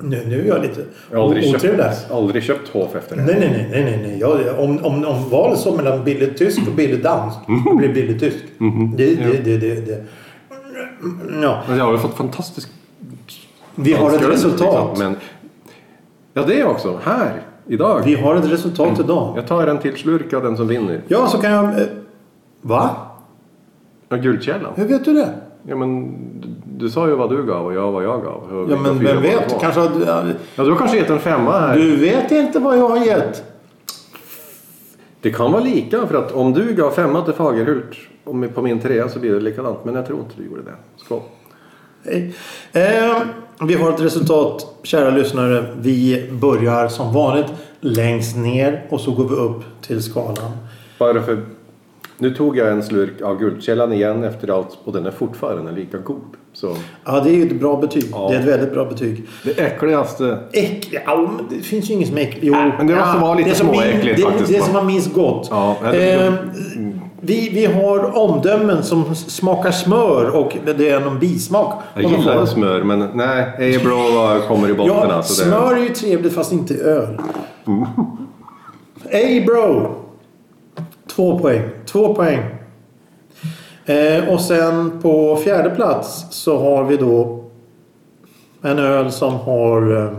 Nu, 0.02 0.24
nu 0.28 0.42
är 0.42 0.46
jag 0.48 0.62
lite 0.62 0.82
Jag 1.12 1.18
har 1.20 1.26
aldrig, 1.26 1.56
otrevlig 1.56 1.86
köpt, 1.86 2.12
aldrig 2.12 2.44
köpt 2.44 2.70
Hof 2.70 2.96
efter 2.96 3.16
det. 3.16 3.22
Nej, 3.24 3.36
nej, 3.40 3.68
nej. 3.72 3.84
nej, 3.84 4.00
nej. 4.08 4.18
Jag, 4.20 4.60
om, 4.60 4.86
om, 4.86 5.06
om 5.06 5.30
valet 5.30 5.60
står 5.60 5.78
mellan 5.78 6.04
billigt 6.04 6.38
tysk 6.38 6.60
och 6.68 6.74
billigt 6.74 7.04
dansk, 7.04 7.38
då 7.66 7.76
blir 7.76 7.88
det 7.88 7.94
billigt 7.94 8.20
tysk. 8.20 8.38
Det, 8.98 9.16
det, 9.16 9.44
det, 9.44 9.58
det, 9.58 9.86
det. 9.86 10.04
Ja, 11.42 11.64
jag 11.70 11.84
har 11.86 11.92
ju 11.92 11.98
fått 11.98 12.18
fantastisk 12.18 12.70
vi 13.84 13.94
har 13.94 14.12
ett 14.12 14.30
resultat. 14.30 14.90
liksom, 14.90 15.06
Men, 15.08 15.16
ja, 16.34 16.44
det 16.48 16.64
också. 16.64 17.00
Här. 17.04 17.42
Idag. 17.68 18.02
Vi 18.06 18.16
har 18.16 18.36
ett 18.36 18.52
resultat 18.52 19.00
idag. 19.00 19.34
Jag 19.38 19.48
tar 19.48 19.68
en 19.68 19.78
till 19.78 19.96
slurk 19.98 20.34
av 20.34 20.44
den 20.44 20.58
som 20.58 20.68
vinner. 20.68 21.02
Ja, 21.08 21.28
så 21.28 21.38
kan 21.38 21.52
jag... 21.52 21.66
eh, 21.66 21.88
Va? 22.62 22.90
Ja, 24.10 24.18
Guldkällan. 24.18 24.72
Hur 24.76 24.86
vet 24.88 25.06
du 25.06 25.14
det? 25.14 25.30
Ja, 25.64 25.76
men 25.76 26.12
du, 26.42 26.48
du 26.78 26.90
sa 26.90 27.08
ju 27.08 27.16
vad 27.16 27.30
du 27.30 27.46
gav 27.46 27.66
och 27.66 27.74
jag 27.74 27.92
vad 27.92 28.04
jag 28.04 28.24
gav. 28.24 28.68
Ja, 28.70 28.78
men 28.82 29.00
vem 29.00 29.22
vet? 29.22 29.60
Kanske 29.62 29.82
att, 29.82 29.92
ja, 30.56 30.64
du 30.64 30.70
har 30.72 30.78
kanske 30.78 30.98
gett 30.98 31.10
en 31.10 31.20
femma 31.20 31.60
här. 31.60 31.76
Du 31.76 31.96
vet 31.96 32.32
inte 32.32 32.60
vad 32.60 32.78
jag 32.78 32.90
har 32.90 33.06
gett. 33.06 33.44
Det 35.22 35.32
kan 35.32 35.52
vara 35.52 35.64
lika 35.64 36.08
för 36.08 36.16
att 36.18 36.32
om 36.32 36.54
du 36.54 36.74
gav 36.74 36.92
femma 36.92 37.22
till 37.22 37.34
Fagerhult 37.34 37.96
på 38.56 38.62
min 38.62 38.80
trea 38.80 39.10
så 39.10 39.20
blir 39.20 39.32
det 39.34 39.40
likadant. 39.40 39.86
Men 39.86 39.96
jag 39.96 40.06
tror 40.08 40.20
inte 40.20 40.32
du 40.38 40.46
gjorde 40.46 40.62
det. 40.62 40.76
Skål. 40.98 41.22
Hej. 42.06 42.34
Eh, 42.74 43.18
vi 43.68 43.74
har 43.74 43.90
ett 43.94 44.02
resultat, 44.02 44.66
kära 44.84 45.10
lyssnare. 45.10 45.66
Vi 45.82 46.30
börjar 46.32 46.88
som 46.88 47.14
vanligt 47.14 47.48
längst 47.82 48.38
ner 48.38 48.86
och 48.90 49.00
så 49.02 49.12
går 49.12 49.24
vi 49.30 49.36
upp 49.36 49.64
till 49.82 50.04
skalan. 50.04 50.52
Bara 51.00 51.22
för... 51.24 51.42
Nu 52.18 52.32
tog 52.36 52.58
jag 52.58 52.72
en 52.72 52.84
slurk 52.84 53.22
av 53.22 53.40
Guldkällan 53.40 53.94
igen 53.94 54.24
efter 54.24 54.58
allt 54.58 54.78
och 54.84 54.94
den 54.94 55.06
är 55.06 55.12
fortfarande 55.12 55.72
lika 55.72 55.98
god. 55.98 56.22
Så 56.54 56.76
Ja, 57.06 57.20
det 57.20 57.30
är 57.30 57.34
ju 57.34 57.44
ett 57.46 57.60
bra 57.60 57.78
betyg. 57.78 58.06
Ja. 58.12 58.28
Det 58.30 58.36
är 58.36 58.40
ett 58.40 58.46
väldigt 58.48 58.74
bra 58.74 58.86
betyg. 58.86 59.24
det 59.44 59.60
äckligaste... 59.60 60.40
Äckligt? 60.54 61.04
Ja, 61.06 61.30
det 61.50 61.56
finns 61.56 61.90
ju 61.90 61.94
inget 61.94 62.08
som 62.08 62.18
är 62.18 62.22
äckligt. 62.22 62.46
Jo, 62.46 62.54
men 62.78 62.88
det 62.88 62.96
måste 62.96 63.18
vara 63.18 63.34
lite 63.36 63.50
det 63.50 63.56
småäckligt 63.56 64.16
det, 64.18 64.22
faktiskt, 64.24 64.52
Det 64.52 64.60
va? 64.60 64.66
som 64.66 64.74
man 64.74 64.86
minns 64.88 65.14
gott. 65.14 65.48
Ja, 65.52 65.78
det- 65.92 66.14
eh, 66.14 66.34
vi, 67.22 67.50
vi 67.50 67.66
har 67.66 68.18
omdömen 68.18 68.84
som 68.84 69.16
smakar 69.16 69.72
smör 69.72 70.36
och 70.36 70.58
det 70.78 70.90
är 70.90 71.00
någon 71.00 71.20
bismak. 71.20 71.84
Jag 71.94 72.12
gillar 72.12 72.46
smör 72.46 72.84
men 72.84 73.10
nej, 73.14 73.76
Ebro 73.76 74.40
kommer 74.48 74.70
i 74.70 74.74
botten 74.74 74.94
Ja, 74.94 75.14
alltså. 75.14 75.44
Det... 75.44 75.50
smör 75.50 75.76
är 75.76 75.84
ju 75.84 75.90
trevligt 75.90 76.34
fast 76.34 76.52
inte 76.52 76.74
öl. 76.74 77.22
Ey 79.10 79.46
bro! 79.46 79.96
Två 81.08 81.40
poäng. 81.40 81.62
Två 81.86 82.16
poäng. 82.16 82.40
Eh, 83.86 84.30
och 84.30 84.42
sen 84.42 85.02
på 85.02 85.36
fjärde 85.36 85.70
plats 85.70 86.26
så 86.30 86.58
har 86.60 86.84
vi 86.84 86.98
då 86.98 87.44
en 88.62 88.80
öl 88.80 89.12
som 89.12 89.34
har... 89.34 90.04
Eh, 90.04 90.12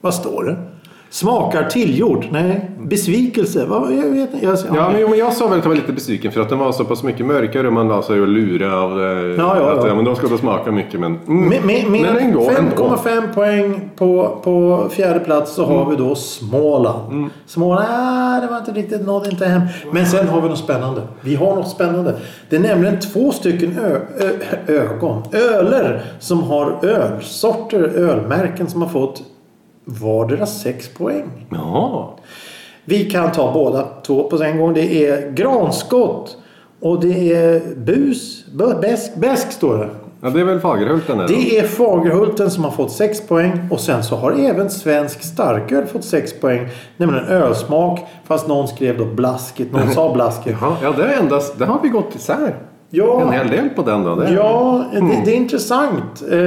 vad 0.00 0.14
står 0.14 0.44
det? 0.44 0.56
Smakar 1.16 1.64
tillgjord? 1.64 2.26
Nej. 2.30 2.70
Besvikelse? 2.78 3.66
Vad, 3.66 3.92
jag 3.92 4.10
vet 4.10 4.34
inte. 4.34 4.46
Jag, 4.46 4.58
Ja, 4.74 4.90
men, 4.90 5.00
jo, 5.00 5.08
men 5.08 5.18
jag 5.18 5.32
sa 5.32 5.46
väl 5.46 5.58
att 5.58 5.64
jag 5.64 5.70
var 5.70 5.76
lite 5.76 5.92
besviken 5.92 6.32
för 6.32 6.40
att 6.40 6.48
den 6.48 6.58
var 6.58 6.72
så 6.72 6.84
pass 6.84 7.02
mycket 7.02 7.26
mörkare. 7.26 7.70
Man 7.70 7.88
la 7.88 8.02
sig 8.02 8.20
och 8.20 8.28
lura 8.28 8.80
av. 8.80 9.00
Ja, 9.00 9.56
ja, 9.58 9.72
att, 9.72 9.86
ja. 9.86 9.94
men 9.94 10.04
de 10.04 10.16
då 10.30 10.38
smaka 10.38 10.70
mycket 10.70 11.00
men... 11.00 11.18
Mm. 11.26 11.48
Med, 11.48 11.64
med, 11.64 11.90
med 11.90 12.00
men 12.00 12.16
ändå, 12.16 12.50
ändå. 12.58 12.96
5,5 12.96 13.34
poäng 13.34 13.90
på, 13.96 14.40
på 14.44 14.86
fjärde 14.90 15.20
plats 15.20 15.54
så 15.54 15.64
har 15.64 15.90
vi 15.90 15.96
då 15.96 16.14
Småland. 16.14 17.12
Mm. 17.12 17.30
Småland, 17.46 17.86
ah, 17.90 18.40
det 18.40 18.46
var 18.46 18.58
inte 18.58 18.72
riktigt, 18.72 19.06
nådde 19.06 19.30
inte 19.30 19.46
hem. 19.46 19.62
Men 19.92 20.06
sen 20.06 20.28
har 20.28 20.40
vi 20.40 20.48
något 20.48 20.58
spännande. 20.58 21.02
Vi 21.20 21.34
har 21.34 21.56
något 21.56 21.68
spännande. 21.68 22.14
Det 22.50 22.56
är 22.56 22.60
nämligen 22.60 23.00
två 23.00 23.32
stycken 23.32 23.78
ö, 23.78 24.00
ö, 24.18 24.32
ögon, 24.66 25.22
öler 25.32 26.02
som 26.18 26.42
har 26.42 26.84
ölsorter, 26.84 27.80
ölmärken 27.80 28.70
som 28.70 28.82
har 28.82 28.88
fått 28.88 29.22
vardera 29.86 30.46
6 30.46 30.88
poäng. 30.88 31.46
Jaha. 31.50 32.06
Vi 32.84 33.10
kan 33.10 33.32
ta 33.32 33.52
båda 33.52 33.88
två 34.06 34.22
på 34.22 34.42
en 34.42 34.58
gång. 34.58 34.74
Det 34.74 35.06
är 35.06 35.30
granskott 35.30 36.36
och 36.80 37.00
det 37.00 37.34
är 37.34 37.76
bus, 37.76 38.44
bäsk, 38.80 39.14
bäsk 39.16 39.52
står 39.52 39.78
det. 39.78 39.88
Ja, 40.20 40.30
det 40.30 40.40
är 40.40 40.44
väl 40.44 40.60
Fagerhulten 40.60 41.18
då? 41.18 41.26
Det 41.26 41.58
är 41.58 41.66
Fagerhulten 41.66 42.50
som 42.50 42.64
har 42.64 42.70
fått 42.70 42.92
6 42.92 43.28
poäng 43.28 43.68
och 43.70 43.80
sen 43.80 44.04
så 44.04 44.16
har 44.16 44.32
även 44.32 44.70
svensk 44.70 45.22
starköl 45.22 45.86
fått 45.86 46.04
6 46.04 46.40
poäng. 46.40 46.68
Nämligen 46.96 47.24
ölsmak 47.24 48.00
fast 48.24 48.48
någon 48.48 48.68
skrev 48.68 48.98
då 48.98 49.04
blaskigt, 49.04 49.72
någon 49.72 49.90
sa 49.94 50.12
blaskigt. 50.12 50.58
Ja 50.82 50.94
det 50.96 51.04
är 51.04 51.20
endast... 51.20 51.58
Det 51.58 51.64
har 51.64 51.80
vi 51.82 51.88
gått 51.88 52.14
isär. 52.14 52.54
Ja. 52.90 53.20
En 53.22 53.32
hel 53.32 53.48
del 53.48 53.68
på 53.68 53.82
den 53.82 54.04
då. 54.04 54.14
Det 54.14 54.30
Ja, 54.32 54.84
det, 54.92 55.00
det 55.24 55.30
är 55.32 55.36
intressant. 55.36 56.22
Eh, 56.30 56.38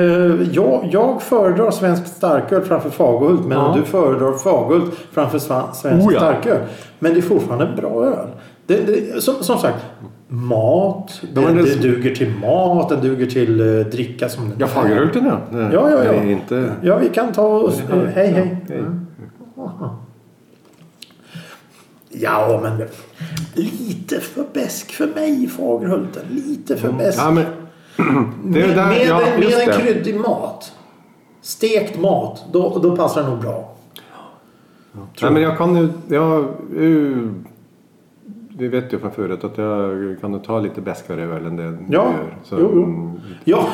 Jag, 0.51 0.89
jag 0.91 1.21
föredrar 1.21 1.71
svensk 1.71 2.07
starköl 2.07 2.61
framför 2.61 2.89
Fagerhult 2.89 3.45
medan 3.45 3.65
Ja. 3.65 3.75
du 3.79 3.83
föredrar 3.85 4.33
Fagerhult 4.33 4.93
framför 5.11 5.39
svensk 5.39 5.85
Oh 6.07 6.13
ja. 6.13 6.19
starköl. 6.19 6.57
Men 6.99 7.13
det 7.13 7.19
är 7.19 7.21
fortfarande 7.21 7.81
bra 7.81 8.05
öl. 8.05 8.27
Det, 8.67 8.77
det, 8.87 9.21
som, 9.23 9.33
som 9.41 9.57
sagt, 9.57 9.85
mat. 10.27 11.21
Ja, 11.21 11.27
Det, 11.33 11.41
men 11.41 11.55
det- 11.65 11.81
duger 11.81 12.15
till 12.15 12.33
mat, 12.41 12.89
den 12.89 13.01
duger 13.01 13.25
till 13.25 13.61
uh, 13.61 13.85
dricka 13.85 14.29
som 14.29 14.43
den 14.49 14.53
Ja, 14.59 14.65
är. 14.65 14.69
Fagerhulten 14.69 15.25
ja. 15.25 15.59
Ja, 15.73 15.89
ja, 15.91 16.03
ja. 16.03 16.23
Inte... 16.23 16.71
Ja, 16.81 16.97
vi 16.97 17.09
kan 17.09 17.31
ta 17.33 17.47
oss... 17.47 17.81
Hej, 17.91 18.27
hej. 18.27 18.57
hej. 18.69 18.83
Ja, 22.21 22.59
men 22.63 22.87
lite 23.53 24.19
för 24.19 24.45
besk 24.53 24.91
för 24.91 25.07
mig, 25.07 25.47
Fagerhulten. 25.47 26.23
Lite 26.29 26.77
för 26.77 26.91
besk. 26.91 27.19
Ja, 27.19 27.31
men... 27.31 27.45
Det 28.43 28.61
är 28.61 28.67
med 28.67 28.77
där, 28.77 28.87
med, 28.87 29.07
ja, 29.07 29.21
en, 29.21 29.39
med 29.39 29.67
en 29.67 29.81
kryddig 29.81 30.15
mat. 30.15 30.71
Stekt 31.41 31.99
mat. 31.99 32.45
Då, 32.51 32.79
då 32.83 32.95
passar 32.95 33.23
det 33.23 33.29
nog 33.29 33.39
bra. 33.39 33.75
Nej, 35.21 35.31
men 35.31 35.41
jag 35.41 35.57
kan 35.57 35.75
ju... 35.75 35.89
Jag, 36.07 36.47
vi 38.57 38.67
vet 38.67 38.93
ju 38.93 38.99
från 38.99 39.11
förut 39.11 39.43
att 39.43 39.57
jag 39.57 40.17
kan 40.21 40.39
ta 40.39 40.59
lite 40.59 40.81
bäskare 40.81 41.23
öl 41.23 41.45
än 41.45 41.55
det 41.55 41.63
Ja, 41.63 41.73
du 41.87 41.95
gör. 41.95 42.37
Så, 42.43 42.55
jo, 42.59 42.71
jo. 42.73 42.83
mm, 42.83 43.19
Ja. 43.43 43.67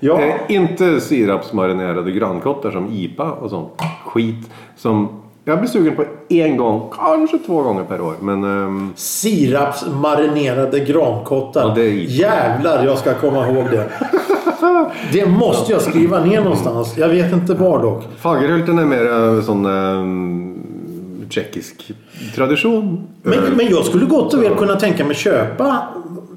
ja. 0.00 0.20
Inte 0.48 1.00
sirapsmarinerade 1.00 2.12
grankottar 2.12 2.70
som 2.70 2.88
IPA 2.92 3.32
och 3.32 3.50
sånt 3.50 3.72
skit. 4.04 4.50
Som 4.76 5.22
jag 5.48 5.58
blir 5.58 5.68
sugen 5.68 5.96
på 5.96 6.04
en 6.28 6.56
gång, 6.56 6.90
kanske 6.92 7.38
två 7.38 7.62
gånger 7.62 7.84
per 7.84 8.00
år. 8.00 8.14
Men 8.20 8.44
ehm, 8.44 8.92
Sirapsmarinerade 8.96 10.80
grankottar. 10.80 11.68
Ja, 11.68 11.74
det 11.74 11.80
är 11.80 11.90
i. 11.90 12.04
Jävlar, 12.04 12.84
jag 12.84 12.98
ska 12.98 13.14
komma 13.14 13.48
ihåg 13.48 13.64
det. 13.70 13.88
Det 15.12 15.26
måste 15.26 15.72
jag 15.72 15.82
skriva 15.82 16.24
ner 16.24 16.40
någonstans. 16.40 16.96
Jag 16.96 17.08
vet 17.08 17.32
inte 17.32 17.54
var 17.54 17.82
dock. 17.82 18.04
Fagerhulten 18.18 18.78
är 18.78 18.84
mer 18.84 19.42
sån 19.42 19.66
ehm, 19.66 20.58
tjeckisk 21.30 21.92
tradition. 22.34 23.06
Men, 23.22 23.38
Öl. 23.38 23.56
men 23.56 23.66
jag 23.70 23.84
skulle 23.84 24.06
gott 24.06 24.34
och 24.34 24.42
väl 24.42 24.54
kunna 24.54 24.76
tänka 24.76 25.04
mig 25.04 25.16
köpa 25.16 25.88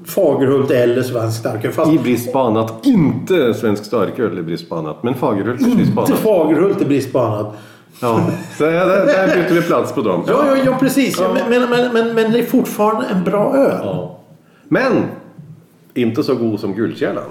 Fagerhult 0.06 0.70
eller 0.70 1.02
svensk 1.02 1.38
starköl. 1.38 1.72
Fast 1.72 1.92
I 1.92 1.98
brist 1.98 2.32
på 2.32 2.38
annat. 2.38 2.86
Inte 2.86 3.54
svensk 3.54 3.84
starköl 3.84 4.38
i 4.38 4.42
brist 4.42 4.68
på 4.68 4.74
annat. 4.74 5.02
Men 5.02 5.14
Fagerhult 5.14 5.60
i 5.60 5.76
brist 5.76 5.94
på 5.94 6.00
inte 6.00 6.12
annat. 6.12 6.22
Fagerhult 6.22 6.82
i 6.82 6.84
brist 6.84 7.12
på 7.12 7.18
annat. 7.18 7.56
Ja, 8.00 8.30
så 8.58 8.64
där, 8.64 9.06
där 9.06 9.26
byter 9.26 9.54
vi 9.54 9.62
plats 9.62 9.92
på 9.92 10.00
dem. 10.02 10.24
Ja, 10.26 10.44
ja, 10.46 10.62
ja 10.64 10.76
precis. 10.80 11.20
Ja. 11.20 11.36
Men, 11.48 11.70
men, 11.70 11.92
men, 11.92 12.14
men 12.14 12.32
det 12.32 12.38
är 12.38 12.42
fortfarande 12.44 13.06
en 13.06 13.24
bra 13.24 13.56
öl. 13.56 13.80
Ja. 13.82 14.20
Men 14.68 14.92
inte 15.94 16.22
så 16.22 16.34
god 16.34 16.60
som 16.60 16.74
Guldkällan. 16.74 17.24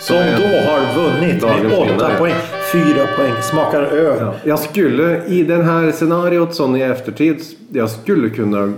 Som 0.00 0.16
då 0.16 0.22
har 0.22 0.94
vunnit 1.02 1.42
med 1.42 1.66
åtta 1.66 1.84
vinnare. 1.84 2.18
poäng. 2.18 2.34
Fyra 2.72 3.06
poäng. 3.16 3.32
Smakar 3.42 3.82
öl. 3.82 4.16
Ja. 4.20 4.34
Jag 4.44 4.58
skulle 4.58 5.24
i 5.26 5.42
den 5.42 5.64
här 5.64 5.92
scenariot 5.92 6.54
sån 6.54 6.76
i 6.76 6.80
eftertid. 6.80 7.42
Jag 7.72 7.90
skulle 7.90 8.30
kunna 8.30 8.72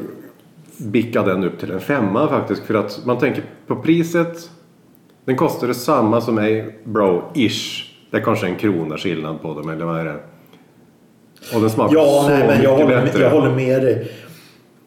bicka 0.77 1.23
den 1.23 1.45
upp 1.45 1.59
till 1.61 1.71
en 1.71 1.81
femma 1.81 2.29
faktiskt. 2.29 2.63
För 2.65 2.75
att 2.75 3.01
man 3.05 3.19
tänker 3.19 3.43
på 3.67 3.77
priset. 3.77 4.51
Den 5.25 5.37
kostar 5.37 5.73
samma 5.73 6.21
som 6.21 6.35
mig 6.35 6.79
bro-ish. 6.85 7.85
Det 8.11 8.17
är 8.17 8.23
kanske 8.23 8.47
en 8.47 8.57
krona 8.57 8.99
skillnad 8.99 9.43
på 9.43 9.55
dem 9.55 9.69
eller 9.69 9.85
vad 9.85 10.01
är 10.01 10.05
det? 10.05 10.17
Och 11.55 11.61
den 11.61 11.71
smakar 11.71 11.95
Ja, 11.97 12.23
så 12.23 12.29
nej, 12.29 12.47
men 12.49 12.63
jag 12.63 12.77
håller, 12.77 13.03
bättre. 13.03 13.23
jag 13.23 13.31
håller 13.31 13.51
med 13.51 13.83
dig. 13.83 14.11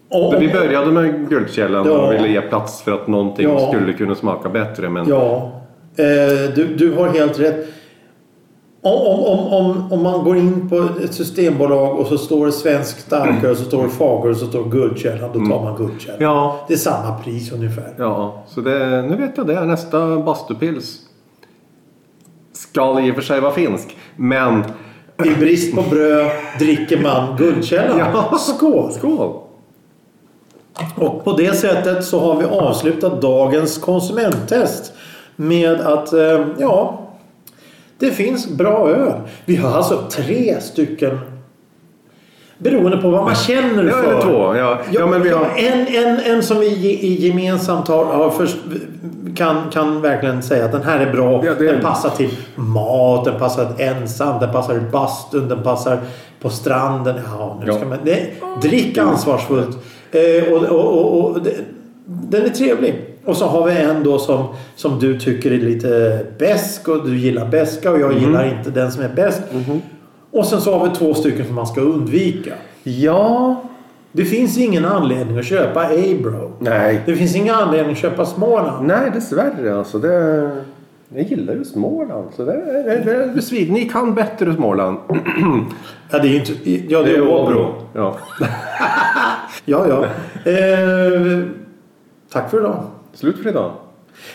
Och, 0.10 0.41
Vi 0.41 0.50
började 0.54 0.91
med 0.91 1.30
Guldkällan 1.30 1.88
Ja. 1.88 1.91
och 1.98 2.13
ville 2.13 2.28
ge 2.28 2.41
plats 2.41 2.82
för 2.82 2.91
att 2.91 3.08
någonting 3.08 3.46
Ja. 3.50 3.67
skulle 3.74 3.93
kunna 3.93 4.15
smaka 4.15 4.50
bättre. 4.50 4.89
Men 4.89 5.08
Ja, 5.10 5.52
eh, 5.98 6.54
du, 6.56 6.76
du 6.78 6.93
har 6.93 7.08
helt 7.10 7.39
rätt. 7.39 7.67
Om, 8.82 8.93
om, 8.93 9.20
om, 9.20 9.54
om, 9.54 9.91
om 9.93 10.04
man 10.04 10.24
går 10.24 10.38
in 10.38 10.70
på 10.70 10.89
ett 11.04 11.13
systembolag 11.13 12.00
och 12.00 12.08
så 12.08 12.17
står 12.17 12.46
det 12.46 12.52
svensk 12.52 13.00
starköl, 13.00 13.56
så 13.58 13.63
står 13.63 13.84
det 13.84 13.89
Fager 13.89 14.30
och 14.30 14.38
så 14.38 14.46
står 14.48 14.63
det 14.63 14.70
Guldkällan. 14.70 15.30
Då 15.34 15.39
tar 15.39 15.63
man 15.63 15.76
Guldkällan. 15.78 16.17
ja, 16.20 16.65
Det 16.67 16.74
är 16.74 16.78
samma 16.78 17.17
pris 17.17 17.52
ungefär. 17.52 17.93
Ja, 17.98 18.43
så 18.48 18.62
det, 18.62 19.02
nu 19.02 19.15
vet 19.15 19.38
jag 19.38 19.48
det. 19.48 19.65
Nästa 19.65 20.17
bastupils 20.20 21.00
ska 22.54 23.02
i 23.02 23.12
och 23.12 23.15
för 23.15 23.22
sig 23.22 23.39
vara 23.39 23.52
finsk. 23.54 23.98
Men 24.15 24.63
I 25.25 25.30
brist 25.30 25.75
på 25.75 25.82
bröd 25.82 26.32
dricker 26.60 27.01
man 27.01 27.38
Guldkällan. 27.38 27.97
Ja. 27.97 28.38
Skål! 28.38 28.93
skål! 28.93 29.34
Och 30.95 31.23
på 31.23 31.34
det 31.34 31.56
sättet 31.56 32.06
så 32.06 32.19
har 32.19 32.36
vi 32.36 32.45
avslutat 32.45 33.21
dagens 33.21 33.77
konsumenttest 33.77 34.93
med 35.36 35.82
att, 35.82 36.13
eh, 36.13 36.45
ja, 36.58 37.03
Det 37.99 38.12
finns 38.12 38.47
bra 38.47 38.89
öl. 38.89 39.13
Vi 39.45 39.56
har 39.56 39.71
alltså 39.71 40.03
tre 40.12 40.62
stycken 40.62 41.19
Beroende 42.58 42.98
på 42.98 43.10
vad 43.10 43.24
man 43.24 43.36
känner 43.36 43.84
Ja, 43.84 43.91
för. 43.91 44.04
eller 44.12 44.22
två. 44.22 44.56
Ja, 44.56 44.80
ja, 44.91 45.08
men 45.08 45.22
vi 45.22 45.30
har... 45.30 45.46
en, 45.58 45.88
en, 45.88 46.20
en 46.20 46.43
som 46.43 46.60
vi 46.60 46.67
ge- 46.70 47.28
gemensamt 47.28 47.88
har, 47.88 48.06
har 48.06 48.30
först, 48.30 48.58
kan, 49.36 49.56
kan 49.74 50.02
verkligen 50.02 50.43
säga 50.43 50.65
att 50.65 50.72
den 50.72 50.84
här 50.84 51.00
är 51.00 51.12
bra. 51.12 51.46
Ja, 51.46 51.52
är- 51.52 51.72
Den 51.72 51.82
passar 51.82 52.10
till 52.10 52.30
mat, 52.56 53.26
den 53.26 53.39
passar 53.39 53.67
ensam, 53.78 54.39
den 54.39 54.52
passar 54.52 54.76
i 54.76 54.80
bastun, 54.91 55.48
den 55.50 55.63
passar 55.63 56.00
på 56.41 56.50
stranden. 56.50 57.15
Ja, 57.39 57.62
nu 57.65 57.74
ska 57.74 57.86
man, 57.86 57.98
det, 58.04 58.20
drick 58.62 58.98
ansvarsfullt. 58.98 59.78
Eh, 60.12 60.54
och, 60.54 60.63
och, 60.63 60.86
och, 61.02 61.26
och, 61.32 61.38
den 62.06 62.46
är 62.46 62.50
trevlig. 62.50 63.04
Och 63.26 63.38
så 63.38 63.46
har 63.46 63.65
vi 63.65 63.78
en 63.82 64.04
då 64.04 64.17
som, 64.20 64.46
som 64.76 65.00
du 65.00 65.20
tycker 65.20 65.52
är 65.52 65.58
lite 65.58 66.20
besk 66.38 66.88
och 66.88 67.06
du 67.08 67.17
gillar 67.17 67.46
beska 67.46 67.91
och 67.91 68.00
jag 68.00 68.12
Mhm. 68.12 68.20
gillar 68.24 68.58
inte 68.58 68.70
den 68.70 68.91
som 68.91 69.04
är 69.04 69.10
bäst. 69.10 69.41
Och 70.38 70.45
sen 70.45 70.62
så 70.62 70.78
har 70.78 70.89
vi 70.89 70.95
två 70.95 71.13
stycken 71.13 71.45
som 71.45 71.56
man 71.56 71.67
ska 71.67 71.82
undvika. 71.82 72.54
Ja. 72.84 73.62
Det 74.12 74.26
finns 74.26 74.58
ingen 74.58 74.86
anledning 74.86 75.38
att 75.38 75.45
köpa 75.45 75.86
Abro. 75.86 76.52
Nej. 76.60 77.02
Det 77.06 77.15
finns 77.15 77.36
ingen 77.36 77.56
anledning 77.56 77.91
att 77.91 77.97
köpa 77.97 78.26
Småland. 78.26 78.88
Nej, 78.88 79.12
dessvärre 79.13 79.78
alltså. 79.78 80.00
Det... 80.00 80.52
Jag 81.10 81.23
gillar 81.23 81.54
ju 81.54 81.65
Småland. 81.65 82.28
Så 82.36 82.45
det 82.45 82.54
är, 82.54 83.04
det 83.06 83.26
det 83.26 83.32
besviken. 83.36 83.73
Ni 83.73 83.89
kan 83.89 84.15
bättre 84.15 84.56
Småland. 84.56 84.97
Ja, 86.12 86.19
det 86.19 86.28
är 86.28 86.32
ju 86.32 86.39
inte... 86.39 86.54
Ja, 86.93 87.02
det 87.02 87.15
är 87.15 87.28
Åbro. 87.28 87.76
Ja. 87.93 88.17
Ja, 89.65 89.88
ja. 89.88 90.06
Eh, 90.52 91.43
tack 92.32 92.50
för 92.50 92.60
idag. 92.60 92.84
Slut 93.13 93.38
för 93.38 93.50
idag. 93.50 93.71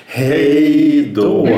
Hej 0.06 1.12
då! 1.14 1.48